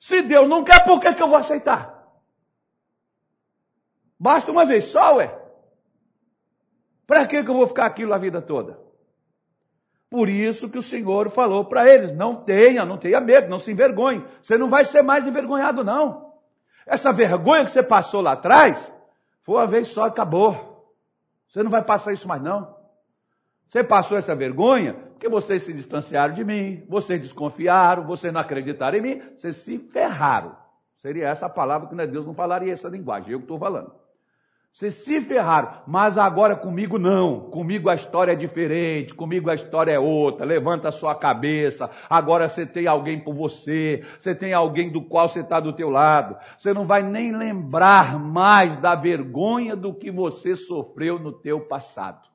Se 0.03 0.21
Deus 0.21 0.49
não 0.49 0.65
quer, 0.65 0.83
por 0.83 1.01
que, 1.01 1.15
que 1.15 1.23
eu 1.23 1.29
vou 1.29 1.37
aceitar? 1.37 2.09
Basta 4.19 4.51
uma 4.51 4.67
vez 4.67 4.87
só, 4.87 5.19
ué. 5.19 5.33
Para 7.07 7.25
que, 7.25 7.41
que 7.41 7.49
eu 7.49 7.55
vou 7.55 7.69
ficar 7.69 7.87
aquilo 7.87 8.13
a 8.13 8.19
vida 8.19 8.43
toda? 8.43 8.81
Por 10.11 10.29
isso 10.29 10.69
que 10.69 10.77
o 10.77 10.83
Senhor 10.83 11.31
falou 11.31 11.67
para 11.67 11.89
eles: 11.89 12.11
não 12.11 12.35
tenha, 12.35 12.85
não 12.85 12.99
tenha 12.99 13.21
medo, 13.21 13.49
não 13.49 13.61
se 13.61 13.71
envergonhe. 13.71 14.27
Você 14.43 14.59
não 14.59 14.69
vai 14.69 14.85
ser 14.85 15.03
mais 15.03 15.25
envergonhado, 15.25 15.85
não. 15.85 16.35
Essa 16.85 17.13
vergonha 17.13 17.65
que 17.65 17.71
você 17.71 17.81
passou 17.81 18.23
lá 18.23 18.33
atrás, 18.33 18.93
foi 19.43 19.55
uma 19.55 19.69
vez 19.69 19.87
só 19.87 20.07
acabou. 20.07 20.97
Você 21.47 21.63
não 21.63 21.71
vai 21.71 21.85
passar 21.85 22.13
isso 22.13 22.27
mais, 22.27 22.43
não. 22.43 22.77
Você 23.69 23.85
passou 23.85 24.19
essa 24.19 24.35
vergonha 24.35 24.97
porque 25.23 25.29
vocês 25.29 25.63
se 25.63 25.73
distanciaram 25.73 26.35
de 26.35 26.45
mim, 26.45 26.83
vocês 26.89 27.21
desconfiaram, 27.21 28.05
vocês 28.05 28.33
não 28.33 28.41
acreditaram 28.41 28.99
em 28.99 29.01
mim, 29.01 29.23
vocês 29.37 29.55
se 29.55 29.79
ferraram. 29.79 30.57
Seria 30.97 31.29
essa 31.29 31.47
a 31.47 31.49
palavra 31.49 31.89
que 31.89 31.95
não 31.95 32.03
é 32.03 32.09
Deus 32.09 32.27
não 32.27 32.35
falaria 32.35 32.73
essa 32.73 32.89
linguagem, 32.89 33.31
eu 33.31 33.39
que 33.39 33.45
estou 33.45 33.57
falando. 33.57 33.93
Vocês 34.73 34.95
se 34.95 35.21
ferraram, 35.21 35.75
mas 35.87 36.19
agora 36.19 36.57
comigo 36.57 36.99
não. 36.99 37.39
Comigo 37.51 37.89
a 37.89 37.95
história 37.95 38.33
é 38.33 38.35
diferente, 38.35 39.15
comigo 39.15 39.49
a 39.49 39.55
história 39.55 39.93
é 39.93 39.99
outra. 39.99 40.45
Levanta 40.45 40.89
a 40.89 40.93
sua 40.93 41.15
cabeça. 41.15 41.89
Agora 42.11 42.49
você 42.49 42.67
tem 42.67 42.89
alguém 42.89 43.21
por 43.21 43.33
você, 43.33 44.03
você 44.19 44.35
tem 44.35 44.53
alguém 44.53 44.91
do 44.91 45.03
qual 45.03 45.29
você 45.29 45.39
está 45.39 45.61
do 45.61 45.73
teu 45.73 45.89
lado. 45.89 46.37
Você 46.59 46.75
não 46.75 46.85
vai 46.85 47.05
nem 47.05 47.31
lembrar 47.31 48.19
mais 48.19 48.77
da 48.79 48.97
vergonha 48.97 49.77
do 49.77 49.95
que 49.95 50.11
você 50.11 50.57
sofreu 50.57 51.17
no 51.17 51.31
teu 51.31 51.61
passado. 51.61 52.32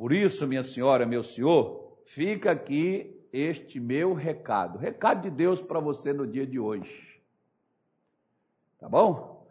Por 0.00 0.14
isso, 0.14 0.46
minha 0.46 0.62
senhora, 0.62 1.04
meu 1.04 1.22
senhor, 1.22 1.98
fica 2.06 2.50
aqui 2.50 3.22
este 3.30 3.78
meu 3.78 4.14
recado. 4.14 4.78
Recado 4.78 5.20
de 5.20 5.30
Deus 5.30 5.60
para 5.60 5.78
você 5.78 6.10
no 6.10 6.26
dia 6.26 6.46
de 6.46 6.58
hoje. 6.58 7.20
Tá 8.78 8.88
bom? 8.88 9.46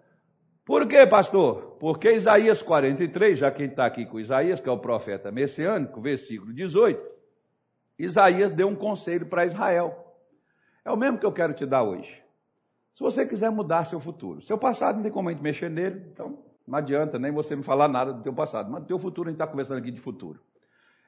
Por 0.66 0.88
quê, 0.88 1.06
pastor? 1.06 1.78
Porque 1.80 2.14
Isaías 2.14 2.64
43, 2.64 3.38
já 3.38 3.52
quem 3.52 3.68
está 3.68 3.86
aqui 3.86 4.08
com 4.08 4.20
Isaías, 4.20 4.60
que 4.60 4.68
é 4.68 4.72
o 4.72 4.80
profeta 4.80 5.32
messiânico, 5.32 6.02
versículo 6.02 6.52
18, 6.52 7.00
Isaías 8.00 8.50
deu 8.50 8.70
um 8.70 8.76
conselho 8.76 9.28
para 9.28 9.46
Israel. 9.46 10.18
É 10.84 10.90
o 10.90 10.98
mesmo 10.98 11.20
que 11.20 11.28
eu 11.28 11.32
quero 11.32 11.54
te 11.54 11.68
dar 11.68 11.84
hoje. 11.84 12.24
Se 12.96 13.04
você 13.04 13.24
quiser 13.24 13.52
mudar 13.52 13.84
seu 13.84 14.00
futuro, 14.00 14.42
seu 14.42 14.58
passado 14.58 14.96
não 14.96 15.04
tem 15.04 15.12
como 15.12 15.30
a 15.30 15.32
gente 15.32 15.44
mexer 15.44 15.70
nele, 15.70 16.10
então 16.12 16.49
não 16.69 16.77
adianta 16.77 17.17
nem 17.17 17.32
você 17.32 17.55
me 17.55 17.63
falar 17.63 17.88
nada 17.88 18.13
do 18.13 18.21
teu 18.21 18.32
passado, 18.32 18.69
mas 18.69 18.84
do 18.84 18.88
teu 18.88 18.99
futuro 18.99 19.27
a 19.27 19.32
gente 19.32 19.41
está 19.41 19.47
conversando 19.47 19.79
aqui 19.79 19.89
de 19.89 19.99
futuro. 19.99 20.39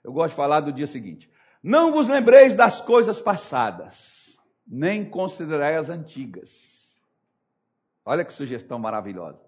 Eu 0.04 0.12
gosto 0.12 0.32
de 0.32 0.36
falar 0.36 0.62
do 0.62 0.74
dia 0.74 0.88
seguinte. 0.88 1.30
Não 1.62 1.92
vos 1.92 2.08
lembreis 2.08 2.56
das 2.56 2.82
coisas 2.82 3.20
passadas, 3.20 4.36
nem 4.68 5.08
considerai 5.08 5.76
as 5.76 5.88
antigas. 5.88 7.00
Olha 8.04 8.26
que 8.26 8.34
sugestão 8.34 8.80
maravilhosa. 8.80 9.40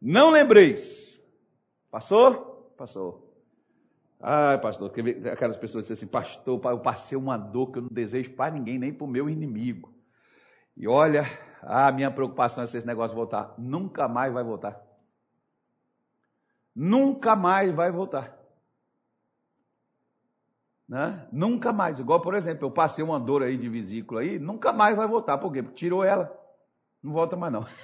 Não 0.00 0.28
lembreis. 0.28 1.18
Passou? 1.90 2.74
Passou. 2.76 3.26
Ai, 4.20 4.60
pastor, 4.60 4.92
aquelas 5.32 5.56
pessoas 5.56 5.84
dizem 5.84 5.94
assim, 5.94 6.06
pastor, 6.06 6.60
eu 6.64 6.78
passei 6.78 7.16
uma 7.16 7.38
dor 7.38 7.70
que 7.70 7.78
eu 7.78 7.82
não 7.82 7.90
desejo 7.90 8.34
para 8.34 8.52
ninguém, 8.52 8.78
nem 8.78 8.92
para 8.92 9.04
o 9.04 9.08
meu 9.08 9.30
inimigo. 9.30 9.94
E 10.76 10.86
olha, 10.86 11.24
a 11.62 11.90
minha 11.90 12.10
preocupação 12.10 12.62
é 12.62 12.66
se 12.66 12.76
esse 12.76 12.86
negócio 12.86 13.16
voltar. 13.16 13.54
Nunca 13.56 14.06
mais 14.06 14.32
vai 14.32 14.44
voltar. 14.44 14.87
Nunca 16.80 17.34
mais 17.34 17.74
vai 17.74 17.90
voltar. 17.90 18.38
Né? 20.88 21.26
Nunca 21.32 21.72
mais. 21.72 21.98
Igual, 21.98 22.20
por 22.20 22.36
exemplo, 22.36 22.64
eu 22.64 22.70
passei 22.70 23.02
uma 23.02 23.18
dor 23.18 23.42
aí 23.42 23.56
de 23.56 23.68
vesícula 23.68 24.20
aí, 24.20 24.38
nunca 24.38 24.72
mais 24.72 24.96
vai 24.96 25.08
voltar. 25.08 25.38
Por 25.38 25.52
quê? 25.52 25.60
Porque 25.60 25.74
tirou 25.74 26.04
ela. 26.04 26.32
Não 27.02 27.12
volta 27.12 27.34
mais 27.34 27.52
não. 27.52 27.66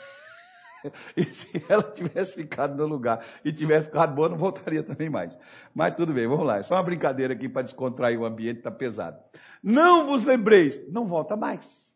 E 1.16 1.24
se 1.24 1.64
ela 1.66 1.82
tivesse 1.82 2.34
ficado 2.34 2.76
no 2.76 2.86
lugar 2.86 3.24
e 3.42 3.50
tivesse 3.50 3.88
ficado 3.88 4.14
boa, 4.14 4.28
não 4.28 4.36
voltaria 4.36 4.82
também 4.82 5.08
mais. 5.08 5.34
Mas 5.74 5.96
tudo 5.96 6.12
bem, 6.12 6.26
vamos 6.28 6.44
lá. 6.44 6.58
É 6.58 6.62
só 6.62 6.74
uma 6.74 6.82
brincadeira 6.82 7.32
aqui 7.32 7.48
para 7.48 7.62
descontrair 7.62 8.20
o 8.20 8.26
ambiente, 8.26 8.58
está 8.58 8.70
pesado. 8.70 9.18
Não 9.62 10.04
vos 10.04 10.24
lembreis, 10.24 10.86
não 10.92 11.06
volta 11.06 11.36
mais. 11.36 11.90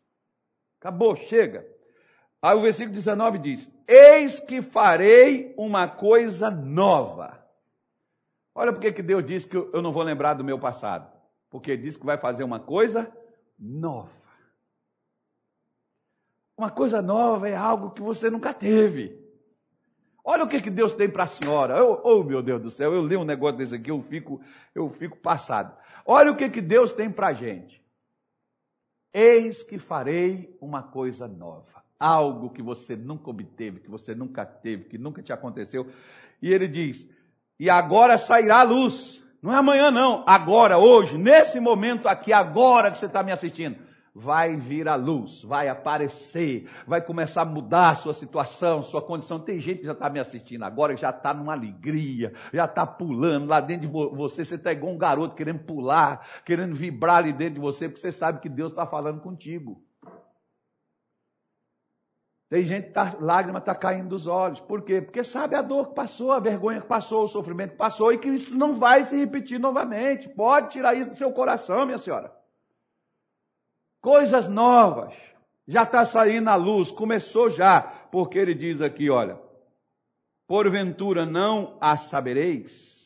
Acabou, 0.79 1.15
chega. 1.15 1.63
Aí 2.41 2.55
o 2.55 2.61
versículo 2.61 2.93
19 2.93 3.37
diz: 3.39 3.69
Eis 3.87 4.39
que 4.39 4.61
farei 4.61 5.53
uma 5.57 5.87
coisa 5.87 6.49
nova. 6.49 7.37
Olha 8.55 8.73
porque 8.73 8.91
que 8.91 9.03
Deus 9.03 9.23
disse 9.23 9.47
que 9.47 9.57
eu 9.57 9.81
não 9.81 9.91
vou 9.91 10.03
lembrar 10.03 10.33
do 10.33 10.43
meu 10.43 10.59
passado. 10.59 11.11
Porque 11.49 11.75
disse 11.75 11.97
que 11.97 12.05
vai 12.05 12.17
fazer 12.17 12.43
uma 12.43 12.59
coisa 12.59 13.11
nova. 13.57 14.19
Uma 16.57 16.69
coisa 16.69 17.01
nova 17.01 17.47
é 17.47 17.55
algo 17.55 17.91
que 17.91 18.01
você 18.01 18.29
nunca 18.29 18.53
teve. 18.53 19.17
Olha 20.23 20.43
o 20.43 20.47
que, 20.47 20.61
que 20.61 20.69
Deus 20.69 20.93
tem 20.93 21.09
para 21.09 21.23
a 21.23 21.27
senhora. 21.27 21.77
Eu, 21.77 22.01
oh, 22.03 22.23
meu 22.23 22.43
Deus 22.43 22.61
do 22.61 22.69
céu, 22.69 22.93
eu 22.93 23.01
leio 23.01 23.21
um 23.21 23.25
negócio 23.25 23.57
desse 23.57 23.75
aqui, 23.75 23.89
eu 23.89 24.01
fico, 24.03 24.41
eu 24.75 24.89
fico 24.89 25.17
passado. 25.17 25.75
Olha 26.05 26.31
o 26.31 26.35
que, 26.35 26.49
que 26.49 26.61
Deus 26.61 26.91
tem 26.91 27.09
para 27.09 27.27
a 27.27 27.33
gente. 27.33 27.83
Eis 29.13 29.63
que 29.63 29.79
farei 29.79 30.55
uma 30.61 30.83
coisa 30.83 31.27
nova. 31.27 31.78
Algo 31.99 32.49
que 32.49 32.61
você 32.61 32.95
nunca 32.95 33.29
obteve, 33.29 33.81
que 33.81 33.89
você 33.89 34.15
nunca 34.15 34.45
teve, 34.45 34.85
que 34.85 34.97
nunca 34.97 35.21
te 35.21 35.33
aconteceu. 35.33 35.87
E 36.41 36.53
ele 36.53 36.67
diz: 36.67 37.07
E 37.59 37.69
agora 37.69 38.17
sairá 38.17 38.59
a 38.59 38.63
luz. 38.63 39.23
Não 39.41 39.53
é 39.53 39.57
amanhã, 39.57 39.89
não. 39.89 40.23
Agora, 40.27 40.77
hoje, 40.77 41.17
nesse 41.17 41.59
momento 41.59 42.07
aqui, 42.07 42.33
agora 42.33 42.91
que 42.91 42.97
você 42.97 43.05
está 43.05 43.23
me 43.23 43.31
assistindo 43.31 43.77
vai 44.13 44.55
vir 44.55 44.87
a 44.87 44.95
luz, 44.95 45.43
vai 45.43 45.67
aparecer, 45.67 46.67
vai 46.85 47.01
começar 47.01 47.43
a 47.43 47.45
mudar 47.45 47.89
a 47.89 47.95
sua 47.95 48.13
situação, 48.13 48.83
sua 48.83 49.01
condição. 49.01 49.39
Tem 49.39 49.59
gente 49.59 49.79
que 49.79 49.85
já 49.85 49.93
está 49.93 50.09
me 50.09 50.19
assistindo 50.19 50.63
agora, 50.63 50.95
já 50.97 51.09
está 51.09 51.33
numa 51.33 51.53
alegria, 51.53 52.33
já 52.53 52.65
está 52.65 52.85
pulando 52.85 53.47
lá 53.47 53.61
dentro 53.61 53.87
de 53.87 53.93
você. 53.93 54.43
Você 54.43 54.55
está 54.55 54.71
igual 54.71 54.93
um 54.93 54.97
garoto 54.97 55.35
querendo 55.35 55.59
pular, 55.59 56.25
querendo 56.45 56.75
vibrar 56.75 57.17
ali 57.17 57.33
dentro 57.33 57.55
de 57.55 57.59
você, 57.61 57.87
porque 57.87 58.01
você 58.01 58.11
sabe 58.11 58.41
que 58.41 58.49
Deus 58.49 58.71
está 58.71 58.85
falando 58.85 59.21
contigo. 59.21 59.81
Tem 62.49 62.63
gente 62.63 62.91
tá, 62.91 63.15
lágrima 63.19 63.59
está 63.59 63.75
caindo 63.75 64.09
dos 64.09 64.25
olhos. 64.25 64.59
Por 64.59 64.81
quê? 64.81 65.01
Porque 65.01 65.23
sabe 65.23 65.55
a 65.55 65.61
dor 65.61 65.89
que 65.89 65.95
passou, 65.95 66.31
a 66.31 66.39
vergonha 66.39 66.81
que 66.81 66.87
passou, 66.87 67.23
o 67.23 67.27
sofrimento 67.27 67.71
que 67.71 67.77
passou 67.77 68.11
e 68.11 68.17
que 68.17 68.27
isso 68.27 68.55
não 68.55 68.73
vai 68.73 69.03
se 69.03 69.17
repetir 69.17 69.59
novamente. 69.59 70.27
Pode 70.29 70.71
tirar 70.71 70.95
isso 70.95 71.11
do 71.11 71.17
seu 71.17 71.31
coração, 71.31 71.85
minha 71.85 71.99
senhora 71.99 72.39
coisas 74.01 74.47
novas. 74.47 75.13
Já 75.67 75.83
está 75.83 76.03
saindo 76.03 76.49
à 76.49 76.55
luz, 76.55 76.91
começou 76.91 77.49
já, 77.49 77.81
porque 77.81 78.39
ele 78.39 78.55
diz 78.55 78.81
aqui, 78.81 79.09
olha, 79.09 79.39
porventura 80.47 81.25
não 81.25 81.77
a 81.79 81.95
sabereis? 81.95 82.97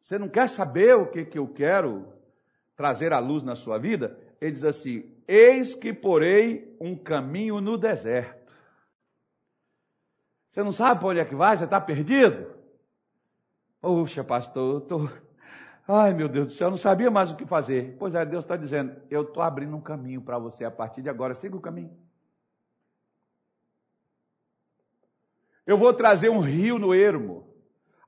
Você 0.00 0.18
não 0.18 0.28
quer 0.28 0.48
saber 0.48 0.94
o 0.94 1.10
que, 1.10 1.24
que 1.24 1.38
eu 1.38 1.48
quero 1.48 2.06
trazer 2.76 3.12
à 3.12 3.18
luz 3.18 3.42
na 3.42 3.56
sua 3.56 3.78
vida? 3.78 4.16
Ele 4.40 4.52
diz 4.52 4.64
assim: 4.64 5.12
Eis 5.28 5.74
que 5.74 5.92
porei 5.92 6.74
um 6.80 6.96
caminho 6.96 7.60
no 7.60 7.76
deserto. 7.76 8.56
Você 10.50 10.62
não 10.62 10.72
sabe 10.72 11.00
para 11.00 11.08
onde 11.10 11.20
é 11.20 11.24
que 11.24 11.34
vai? 11.34 11.56
Você 11.56 11.64
está 11.64 11.78
perdido? 11.78 12.50
Poxa, 13.80 14.24
pastor, 14.24 14.74
eu 14.74 14.78
estou 14.78 15.08
Ai, 15.90 16.12
meu 16.12 16.28
Deus 16.28 16.48
do 16.48 16.52
céu, 16.52 16.66
eu 16.66 16.72
não 16.72 16.76
sabia 16.76 17.10
mais 17.10 17.30
o 17.30 17.36
que 17.36 17.46
fazer. 17.46 17.96
Pois 17.98 18.14
é, 18.14 18.22
Deus 18.26 18.44
está 18.44 18.56
dizendo: 18.56 19.00
eu 19.10 19.22
estou 19.22 19.42
abrindo 19.42 19.74
um 19.74 19.80
caminho 19.80 20.20
para 20.20 20.38
você 20.38 20.62
a 20.66 20.70
partir 20.70 21.00
de 21.00 21.08
agora. 21.08 21.34
Siga 21.34 21.56
o 21.56 21.60
caminho. 21.60 21.96
Eu 25.66 25.78
vou 25.78 25.94
trazer 25.94 26.28
um 26.28 26.40
rio 26.40 26.78
no 26.78 26.94
ermo. 26.94 27.48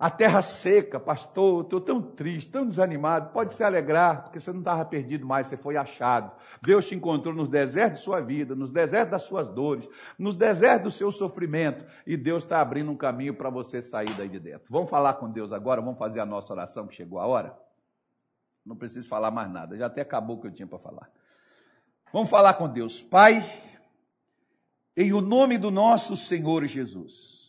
A 0.00 0.08
terra 0.08 0.40
seca, 0.40 0.98
pastor, 0.98 1.62
estou 1.62 1.78
tão 1.78 2.00
triste, 2.00 2.50
tão 2.50 2.66
desanimado. 2.66 3.34
Pode 3.34 3.52
se 3.52 3.62
alegrar, 3.62 4.22
porque 4.22 4.40
você 4.40 4.50
não 4.50 4.60
estava 4.60 4.82
perdido 4.82 5.26
mais, 5.26 5.46
você 5.46 5.58
foi 5.58 5.76
achado. 5.76 6.32
Deus 6.62 6.88
te 6.88 6.94
encontrou 6.94 7.34
nos 7.34 7.50
desertos 7.50 7.98
de 7.98 8.04
sua 8.06 8.18
vida, 8.18 8.54
nos 8.54 8.72
desertos 8.72 9.10
das 9.10 9.22
suas 9.24 9.46
dores, 9.50 9.86
nos 10.18 10.38
desertos 10.38 10.84
do 10.84 10.90
seu 10.90 11.12
sofrimento. 11.12 11.84
E 12.06 12.16
Deus 12.16 12.44
está 12.44 12.62
abrindo 12.62 12.90
um 12.90 12.96
caminho 12.96 13.34
para 13.34 13.50
você 13.50 13.82
sair 13.82 14.10
daí 14.14 14.30
de 14.30 14.40
dentro. 14.40 14.66
Vamos 14.70 14.88
falar 14.88 15.14
com 15.14 15.30
Deus 15.30 15.52
agora, 15.52 15.82
vamos 15.82 15.98
fazer 15.98 16.20
a 16.20 16.26
nossa 16.26 16.50
oração 16.50 16.86
que 16.86 16.94
chegou 16.94 17.18
a 17.18 17.26
hora? 17.26 17.54
Não 18.64 18.76
preciso 18.76 19.06
falar 19.06 19.30
mais 19.30 19.52
nada, 19.52 19.76
já 19.76 19.84
até 19.84 20.00
acabou 20.00 20.38
o 20.38 20.40
que 20.40 20.46
eu 20.46 20.54
tinha 20.54 20.66
para 20.66 20.78
falar. 20.78 21.10
Vamos 22.10 22.30
falar 22.30 22.54
com 22.54 22.66
Deus. 22.66 23.02
Pai, 23.02 23.44
em 24.96 25.12
o 25.12 25.20
nome 25.20 25.58
do 25.58 25.70
nosso 25.70 26.16
Senhor 26.16 26.64
Jesus, 26.64 27.39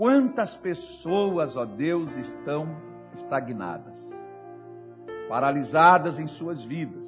quantas 0.00 0.56
pessoas, 0.56 1.58
ó 1.58 1.66
Deus, 1.66 2.16
estão 2.16 2.74
estagnadas, 3.12 3.98
paralisadas 5.28 6.18
em 6.18 6.26
suas 6.26 6.64
vidas, 6.64 7.06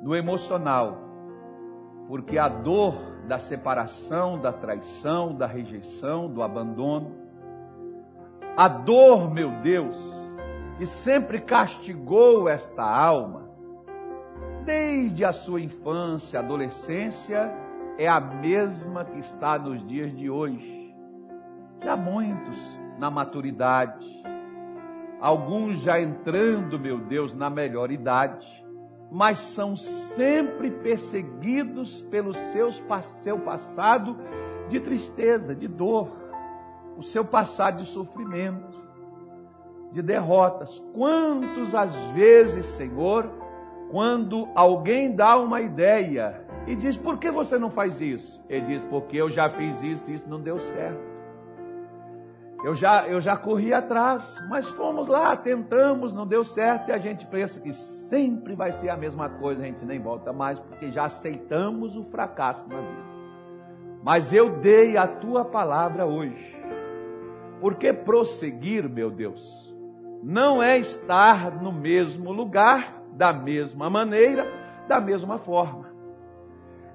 no 0.00 0.16
emocional, 0.16 0.96
porque 2.06 2.38
a 2.38 2.48
dor 2.48 2.94
da 3.26 3.38
separação, 3.38 4.40
da 4.40 4.50
traição, 4.50 5.34
da 5.34 5.46
rejeição, 5.46 6.32
do 6.32 6.42
abandono, 6.42 7.14
a 8.56 8.68
dor, 8.68 9.30
meu 9.30 9.50
Deus, 9.60 9.94
e 10.80 10.86
sempre 10.86 11.42
castigou 11.42 12.48
esta 12.48 12.84
alma, 12.84 13.50
desde 14.64 15.26
a 15.26 15.32
sua 15.34 15.60
infância, 15.60 16.38
adolescência, 16.38 17.52
é 17.98 18.08
a 18.08 18.18
mesma 18.18 19.04
que 19.04 19.18
está 19.18 19.58
nos 19.58 19.86
dias 19.86 20.16
de 20.16 20.30
hoje. 20.30 20.77
Já 21.82 21.96
muitos 21.96 22.80
na 22.98 23.10
maturidade, 23.10 24.06
alguns 25.20 25.80
já 25.80 26.00
entrando, 26.00 26.78
meu 26.78 26.98
Deus, 26.98 27.32
na 27.34 27.48
melhor 27.48 27.90
idade, 27.90 28.46
mas 29.10 29.38
são 29.38 29.76
sempre 29.76 30.70
perseguidos 30.70 32.02
pelo 32.02 32.34
seus, 32.34 32.82
seu 33.16 33.38
passado 33.38 34.16
de 34.68 34.80
tristeza, 34.80 35.54
de 35.54 35.68
dor, 35.68 36.10
o 36.96 37.02
seu 37.02 37.24
passado 37.24 37.78
de 37.78 37.88
sofrimento 37.88 38.78
de 39.92 40.02
derrotas. 40.02 40.82
Quantos 40.92 41.74
às 41.74 41.94
vezes, 42.12 42.66
Senhor, 42.66 43.30
quando 43.90 44.48
alguém 44.54 45.14
dá 45.14 45.38
uma 45.38 45.60
ideia 45.60 46.44
e 46.66 46.74
diz: 46.74 46.96
Por 46.96 47.18
que 47.18 47.30
você 47.30 47.58
não 47.58 47.70
faz 47.70 48.00
isso? 48.00 48.44
Ele 48.48 48.66
diz: 48.66 48.82
Porque 48.90 49.16
eu 49.16 49.30
já 49.30 49.48
fiz 49.48 49.82
isso 49.82 50.10
e 50.10 50.14
isso 50.14 50.28
não 50.28 50.40
deu 50.40 50.58
certo. 50.58 51.17
Eu 52.64 52.74
já, 52.74 53.06
eu 53.06 53.20
já 53.20 53.36
corri 53.36 53.72
atrás, 53.72 54.42
mas 54.48 54.66
fomos 54.70 55.06
lá, 55.06 55.36
tentamos, 55.36 56.12
não 56.12 56.26
deu 56.26 56.42
certo 56.42 56.88
e 56.88 56.92
a 56.92 56.98
gente 56.98 57.24
pensa 57.26 57.60
que 57.60 57.72
sempre 57.72 58.54
vai 58.56 58.72
ser 58.72 58.88
a 58.88 58.96
mesma 58.96 59.28
coisa, 59.28 59.62
a 59.62 59.66
gente 59.66 59.84
nem 59.84 60.00
volta 60.00 60.32
mais, 60.32 60.58
porque 60.58 60.90
já 60.90 61.04
aceitamos 61.04 61.96
o 61.96 62.04
fracasso 62.04 62.68
na 62.68 62.80
vida. 62.80 63.18
Mas 64.02 64.32
eu 64.32 64.58
dei 64.58 64.96
a 64.96 65.06
tua 65.06 65.44
palavra 65.44 66.04
hoje. 66.04 66.56
Porque 67.60 67.92
prosseguir, 67.92 68.88
meu 68.88 69.10
Deus, 69.10 69.74
não 70.22 70.62
é 70.62 70.78
estar 70.78 71.62
no 71.62 71.72
mesmo 71.72 72.32
lugar, 72.32 73.02
da 73.12 73.32
mesma 73.32 73.88
maneira, 73.88 74.46
da 74.86 75.00
mesma 75.00 75.38
forma 75.38 75.87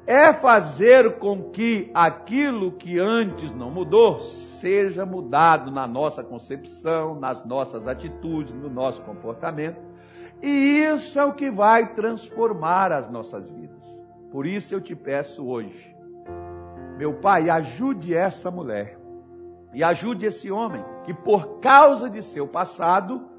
é 0.05 0.33
fazer 0.33 1.17
com 1.17 1.49
que 1.51 1.89
aquilo 1.93 2.73
que 2.73 2.99
antes 2.99 3.53
não 3.53 3.71
mudou 3.71 4.19
seja 4.19 5.05
mudado 5.05 5.71
na 5.71 5.87
nossa 5.87 6.23
concepção, 6.23 7.15
nas 7.15 7.45
nossas 7.45 7.87
atitudes, 7.87 8.53
no 8.53 8.69
nosso 8.69 9.01
comportamento. 9.01 9.81
E 10.41 10.81
isso 10.81 11.17
é 11.17 11.23
o 11.23 11.33
que 11.33 11.49
vai 11.49 11.93
transformar 11.93 12.91
as 12.91 13.09
nossas 13.09 13.49
vidas. 13.49 13.83
Por 14.29 14.45
isso 14.45 14.75
eu 14.75 14.81
te 14.81 14.95
peço 14.95 15.47
hoje, 15.47 15.95
meu 16.97 17.13
Pai, 17.13 17.49
ajude 17.49 18.13
essa 18.13 18.51
mulher 18.51 18.99
e 19.73 19.83
ajude 19.83 20.25
esse 20.25 20.51
homem 20.51 20.83
que, 21.05 21.13
por 21.13 21.59
causa 21.59 22.09
de 22.09 22.21
seu 22.21 22.47
passado, 22.47 23.29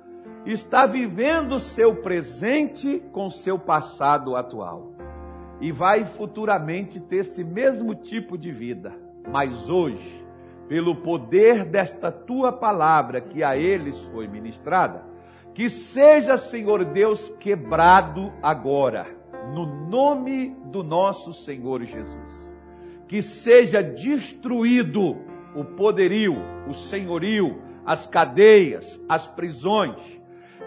está 0.46 0.86
vivendo 0.86 1.58
seu 1.58 1.96
presente 1.96 3.00
com 3.12 3.28
seu 3.28 3.58
passado 3.58 4.36
atual 4.36 4.93
e 5.64 5.72
vai 5.72 6.04
futuramente 6.04 7.00
ter 7.00 7.20
esse 7.20 7.42
mesmo 7.42 7.94
tipo 7.94 8.36
de 8.36 8.52
vida. 8.52 8.92
Mas 9.26 9.70
hoje, 9.70 10.22
pelo 10.68 10.96
poder 10.96 11.64
desta 11.64 12.12
tua 12.12 12.52
palavra 12.52 13.18
que 13.18 13.42
a 13.42 13.56
eles 13.56 13.98
foi 14.12 14.28
ministrada, 14.28 15.06
que 15.54 15.70
seja, 15.70 16.36
Senhor 16.36 16.84
Deus, 16.84 17.30
quebrado 17.40 18.30
agora, 18.42 19.06
no 19.54 19.88
nome 19.88 20.54
do 20.66 20.84
nosso 20.84 21.32
Senhor 21.32 21.82
Jesus. 21.82 22.54
Que 23.08 23.22
seja 23.22 23.82
destruído 23.82 25.16
o 25.56 25.64
poderio, 25.64 26.36
o 26.68 26.74
senhorio, 26.74 27.62
as 27.86 28.06
cadeias, 28.06 29.02
as 29.08 29.26
prisões, 29.26 29.96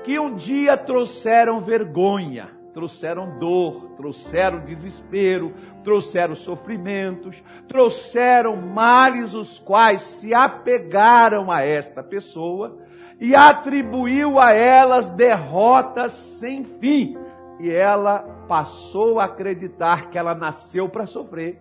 que 0.04 0.18
um 0.18 0.34
dia 0.34 0.76
trouxeram 0.76 1.62
vergonha, 1.62 2.57
trouxeram 2.78 3.40
dor, 3.40 3.94
trouxeram 3.98 4.60
desespero, 4.60 5.52
trouxeram 5.84 6.36
sofrimentos, 6.36 7.44
trouxeram 7.68 8.56
males 8.56 9.34
os 9.34 9.58
quais 9.58 10.00
se 10.02 10.32
apegaram 10.32 11.52
a 11.52 11.64
esta 11.64 12.04
pessoa 12.04 12.78
e 13.20 13.34
atribuiu 13.34 14.40
a 14.40 14.52
elas 14.52 15.10
derrotas 15.10 16.12
sem 16.12 16.64
fim. 16.64 17.18
E 17.60 17.72
ela 17.72 18.20
passou 18.48 19.20
a 19.20 19.24
acreditar 19.24 20.12
que 20.12 20.18
ela 20.20 20.36
nasceu 20.36 20.88
para 20.88 21.08
sofrer, 21.08 21.60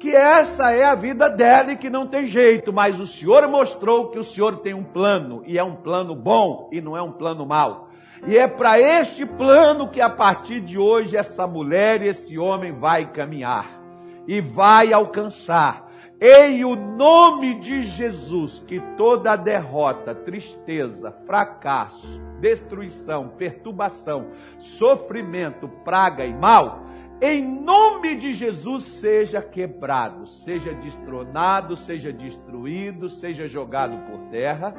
que 0.00 0.16
essa 0.16 0.72
é 0.72 0.82
a 0.82 0.94
vida 0.94 1.28
dela 1.28 1.72
e 1.72 1.76
que 1.76 1.90
não 1.90 2.06
tem 2.06 2.24
jeito, 2.24 2.72
mas 2.72 2.98
o 2.98 3.06
Senhor 3.06 3.46
mostrou 3.48 4.08
que 4.08 4.18
o 4.18 4.24
Senhor 4.24 4.56
tem 4.60 4.72
um 4.72 4.82
plano 4.82 5.42
e 5.44 5.58
é 5.58 5.62
um 5.62 5.76
plano 5.76 6.16
bom 6.16 6.70
e 6.72 6.80
não 6.80 6.96
é 6.96 7.02
um 7.02 7.12
plano 7.12 7.44
mau. 7.44 7.90
E 8.26 8.36
é 8.36 8.46
para 8.46 8.78
este 8.78 9.26
plano 9.26 9.88
que 9.88 10.00
a 10.00 10.08
partir 10.08 10.60
de 10.60 10.78
hoje 10.78 11.16
essa 11.16 11.46
mulher 11.46 12.02
e 12.02 12.08
esse 12.08 12.38
homem 12.38 12.72
vai 12.72 13.10
caminhar 13.12 13.80
e 14.26 14.40
vai 14.40 14.92
alcançar. 14.92 15.84
Em 16.20 16.64
o 16.64 16.74
nome 16.74 17.60
de 17.60 17.82
Jesus, 17.82 18.60
que 18.60 18.80
toda 18.96 19.36
derrota, 19.36 20.14
tristeza, 20.14 21.12
fracasso, 21.26 22.20
destruição, 22.40 23.28
perturbação, 23.28 24.28
sofrimento, 24.58 25.68
praga 25.84 26.24
e 26.24 26.32
mal 26.32 26.84
em 27.26 27.42
nome 27.42 28.16
de 28.16 28.34
Jesus, 28.34 28.84
seja 28.84 29.40
quebrado, 29.40 30.26
seja 30.26 30.74
destronado, 30.74 31.74
seja 31.74 32.12
destruído, 32.12 33.08
seja 33.08 33.48
jogado 33.48 33.96
por 34.04 34.28
terra, 34.28 34.74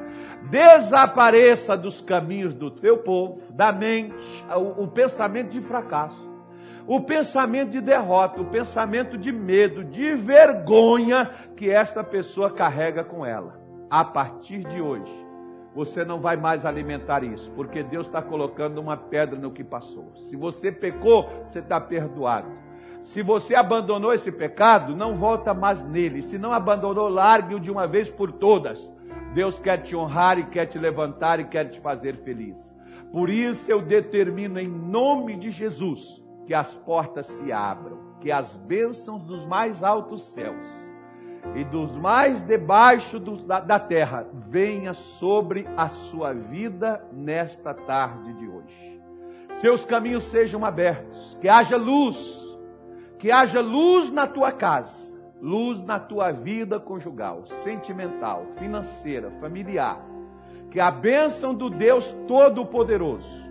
desapareça 0.51 1.75
dos 1.75 2.01
caminhos 2.01 2.53
do 2.53 2.69
teu 2.69 2.99
povo, 2.99 3.41
da 3.49 3.71
mente, 3.71 4.45
o, 4.55 4.83
o 4.83 4.87
pensamento 4.87 5.49
de 5.49 5.61
fracasso, 5.61 6.29
o 6.85 7.01
pensamento 7.01 7.71
de 7.71 7.81
derrota, 7.81 8.39
o 8.39 8.45
pensamento 8.45 9.17
de 9.17 9.31
medo, 9.31 9.83
de 9.83 10.13
vergonha 10.13 11.31
que 11.57 11.71
esta 11.71 12.03
pessoa 12.03 12.51
carrega 12.51 13.03
com 13.03 13.25
ela. 13.25 13.59
A 13.89 14.05
partir 14.05 14.59
de 14.59 14.79
hoje, 14.79 15.24
você 15.75 16.05
não 16.05 16.21
vai 16.21 16.37
mais 16.37 16.65
alimentar 16.65 17.21
isso, 17.21 17.51
porque 17.51 17.83
Deus 17.83 18.07
está 18.07 18.21
colocando 18.21 18.79
uma 18.79 18.95
pedra 18.95 19.37
no 19.37 19.51
que 19.51 19.63
passou. 19.63 20.09
Se 20.15 20.37
você 20.37 20.71
pecou, 20.71 21.29
você 21.45 21.59
está 21.59 21.81
perdoado. 21.81 22.49
Se 23.01 23.21
você 23.21 23.53
abandonou 23.55 24.13
esse 24.13 24.31
pecado, 24.31 24.95
não 24.95 25.17
volta 25.17 25.53
mais 25.53 25.83
nele. 25.83 26.21
Se 26.21 26.37
não 26.37 26.53
abandonou, 26.53 27.09
largue-o 27.09 27.59
de 27.59 27.69
uma 27.69 27.85
vez 27.85 28.09
por 28.09 28.31
todas. 28.31 28.91
Deus 29.33 29.59
quer 29.59 29.81
te 29.81 29.95
honrar 29.97 30.39
e 30.39 30.45
quer 30.45 30.65
te 30.65 30.79
levantar 30.79 31.41
e 31.41 31.43
quer 31.45 31.65
te 31.65 31.81
fazer 31.81 32.15
feliz. 32.23 32.73
Por 33.11 33.29
isso 33.29 33.69
eu 33.69 33.81
determino 33.81 34.57
em 34.57 34.69
nome 34.69 35.35
de 35.35 35.51
Jesus 35.51 36.23
que 36.47 36.53
as 36.53 36.75
portas 36.77 37.25
se 37.25 37.51
abram, 37.51 37.99
que 38.21 38.31
as 38.31 38.55
bênçãos 38.55 39.23
dos 39.23 39.45
mais 39.45 39.83
altos 39.83 40.23
céus 40.23 40.84
e 41.53 41.63
dos 41.63 41.97
mais 41.97 42.39
debaixo 42.41 43.19
do, 43.19 43.37
da, 43.37 43.59
da 43.59 43.79
terra 43.79 44.25
venha 44.49 44.93
sobre 44.93 45.67
a 45.77 45.87
sua 45.87 46.33
vida 46.33 47.03
nesta 47.11 47.73
tarde 47.73 48.33
de 48.33 48.47
hoje. 48.47 49.01
Seus 49.53 49.85
caminhos 49.85 50.23
sejam 50.23 50.65
abertos, 50.65 51.37
que 51.39 51.47
haja 51.47 51.77
luz, 51.77 52.57
que 53.19 53.31
haja 53.31 53.61
luz 53.61 54.11
na 54.11 54.27
tua 54.27 54.51
casa, 54.51 55.13
luz 55.41 55.79
na 55.79 55.99
tua 55.99 56.31
vida 56.31 56.79
conjugal, 56.79 57.45
sentimental, 57.45 58.45
financeira, 58.57 59.31
familiar. 59.39 60.03
Que 60.71 60.79
a 60.79 60.91
bênção 60.91 61.53
do 61.53 61.69
Deus 61.69 62.11
Todo-Poderoso, 62.27 63.49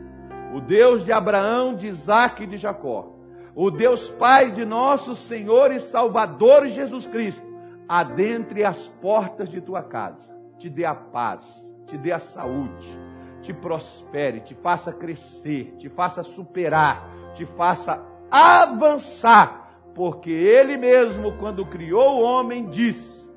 o 0.54 0.60
Deus 0.60 1.02
de 1.04 1.10
Abraão, 1.10 1.74
de 1.74 1.88
Isaac 1.88 2.42
e 2.42 2.46
de 2.46 2.58
Jacó, 2.58 3.14
o 3.54 3.70
Deus 3.70 4.10
Pai 4.10 4.50
de 4.50 4.64
nosso 4.64 5.14
Senhor 5.14 5.72
e 5.72 5.78
Salvador 5.78 6.66
Jesus 6.66 7.06
Cristo, 7.06 7.53
adentre 7.88 8.64
as 8.64 8.88
portas 8.88 9.48
de 9.48 9.60
tua 9.60 9.82
casa, 9.82 10.34
te 10.58 10.68
dê 10.70 10.84
a 10.84 10.94
paz, 10.94 11.44
te 11.86 11.98
dê 11.98 12.12
a 12.12 12.18
saúde, 12.18 12.98
te 13.42 13.52
prospere, 13.52 14.40
te 14.40 14.54
faça 14.54 14.92
crescer, 14.92 15.74
te 15.78 15.88
faça 15.88 16.22
superar, 16.22 17.08
te 17.34 17.44
faça 17.44 18.02
avançar, 18.30 19.82
porque 19.94 20.30
Ele 20.30 20.76
mesmo, 20.76 21.36
quando 21.36 21.66
criou 21.66 22.20
o 22.20 22.22
homem, 22.22 22.68
disse: 22.68 23.30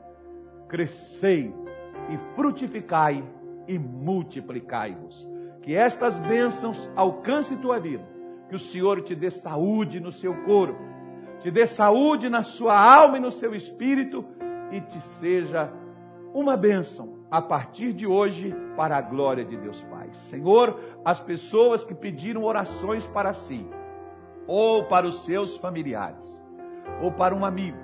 crescei 0.68 1.54
e 2.10 2.18
frutificai 2.36 3.24
e 3.68 3.78
multiplicai-vos. 3.78 5.28
Que 5.62 5.76
estas 5.76 6.18
bênçãos 6.20 6.90
alcancem 6.96 7.58
tua 7.58 7.80
vida, 7.80 8.06
que 8.48 8.56
o 8.56 8.60
Senhor 8.60 9.02
te 9.02 9.14
dê 9.14 9.30
saúde 9.30 10.00
no 10.00 10.12
seu 10.12 10.34
corpo, 10.44 10.80
te 11.40 11.52
dê 11.52 11.66
saúde 11.66 12.30
na 12.30 12.44
sua 12.44 12.80
alma 12.80 13.18
e 13.18 13.22
no 13.22 13.32
seu 13.32 13.54
espírito 13.54 14.26
e 14.72 14.82
te 14.82 15.00
seja 15.20 15.72
uma 16.34 16.58
bênção 16.58 17.18
a 17.30 17.42
partir 17.42 17.94
de 17.94 18.08
hoje 18.08 18.56
para 18.76 18.98
a 18.98 19.02
glória 19.02 19.44
de 19.44 19.58
Deus 19.58 19.82
Pai. 19.84 20.10
Senhor, 20.12 20.80
as 21.04 21.20
pessoas 21.20 21.84
que 21.84 21.94
pediram 21.94 22.44
orações 22.44 23.06
para 23.08 23.34
si, 23.34 23.68
ou 24.46 24.86
para 24.86 25.06
os 25.06 25.26
seus 25.26 25.58
familiares, 25.58 26.44
ou 27.02 27.12
para 27.12 27.36
um 27.36 27.46
amigo, 27.46 27.78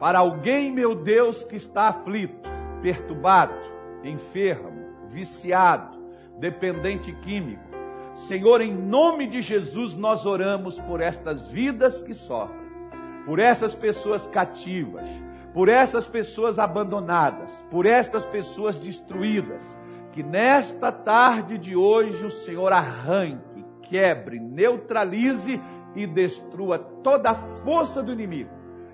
para 0.00 0.18
alguém, 0.20 0.72
meu 0.72 0.94
Deus, 0.94 1.44
que 1.44 1.56
está 1.56 1.88
aflito, 1.88 2.48
perturbado, 2.80 3.54
enfermo, 4.02 4.72
viciado, 5.08 5.98
dependente 6.38 7.12
químico. 7.12 7.62
Senhor, 8.14 8.60
em 8.60 8.74
nome 8.74 9.26
de 9.26 9.40
Jesus, 9.40 9.94
nós 9.94 10.26
oramos 10.26 10.78
por 10.80 11.00
estas 11.00 11.48
vidas 11.48 12.02
que 12.02 12.12
sofrem, 12.12 12.61
por 13.26 13.38
essas 13.38 13.74
pessoas 13.74 14.26
cativas, 14.26 15.08
por 15.52 15.68
essas 15.68 16.06
pessoas 16.06 16.58
abandonadas, 16.58 17.64
por 17.70 17.86
estas 17.86 18.24
pessoas 18.24 18.76
destruídas, 18.76 19.62
que 20.12 20.22
nesta 20.22 20.90
tarde 20.90 21.56
de 21.58 21.76
hoje 21.76 22.24
o 22.24 22.30
Senhor 22.30 22.72
arranque, 22.72 23.64
quebre, 23.82 24.38
neutralize 24.38 25.60
e 25.94 26.06
destrua 26.06 26.78
toda 26.78 27.30
a 27.30 27.34
força 27.64 28.02
do 28.02 28.12
inimigo 28.12 28.50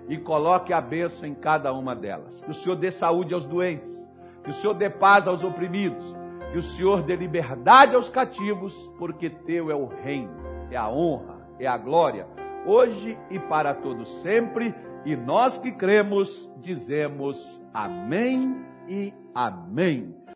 e 0.09 0.17
coloque 0.17 0.73
a 0.73 0.81
bênção 0.81 1.29
em 1.29 1.35
cada 1.35 1.73
uma 1.73 1.95
delas. 1.95 2.41
Que 2.41 2.51
o 2.51 2.55
Senhor 2.55 2.77
dê 2.77 2.91
saúde 2.91 3.35
aos 3.35 3.45
doentes, 3.45 4.09
que 4.43 4.51
o 4.51 4.53
Senhor 4.53 4.75
dê 4.75 4.89
paz 4.89 5.29
aos 5.29 5.45
oprimidos, 5.45 6.17
que 6.51 6.59
o 6.59 6.63
Senhor 6.63 7.03
dê 7.03 7.15
liberdade 7.15 7.95
aos 7.95 8.09
cativos, 8.09 8.75
porque 8.99 9.29
teu 9.29 9.71
é 9.71 9.75
o 9.75 9.87
reino, 9.87 10.33
é 10.71 10.77
a 10.77 10.89
honra, 10.89 11.37
é 11.59 11.67
a 11.67 11.77
glória, 11.77 12.27
hoje 12.67 13.19
e 13.31 13.39
para 13.39 13.75
todos 13.75 14.09
sempre. 14.21 14.75
E 15.05 15.17
nós 15.17 15.57
que 15.59 15.73
cremos, 15.73 16.51
dizemos 16.61 17.63
amém 17.73 18.65
e 18.89 19.15
Amém. 19.39 20.18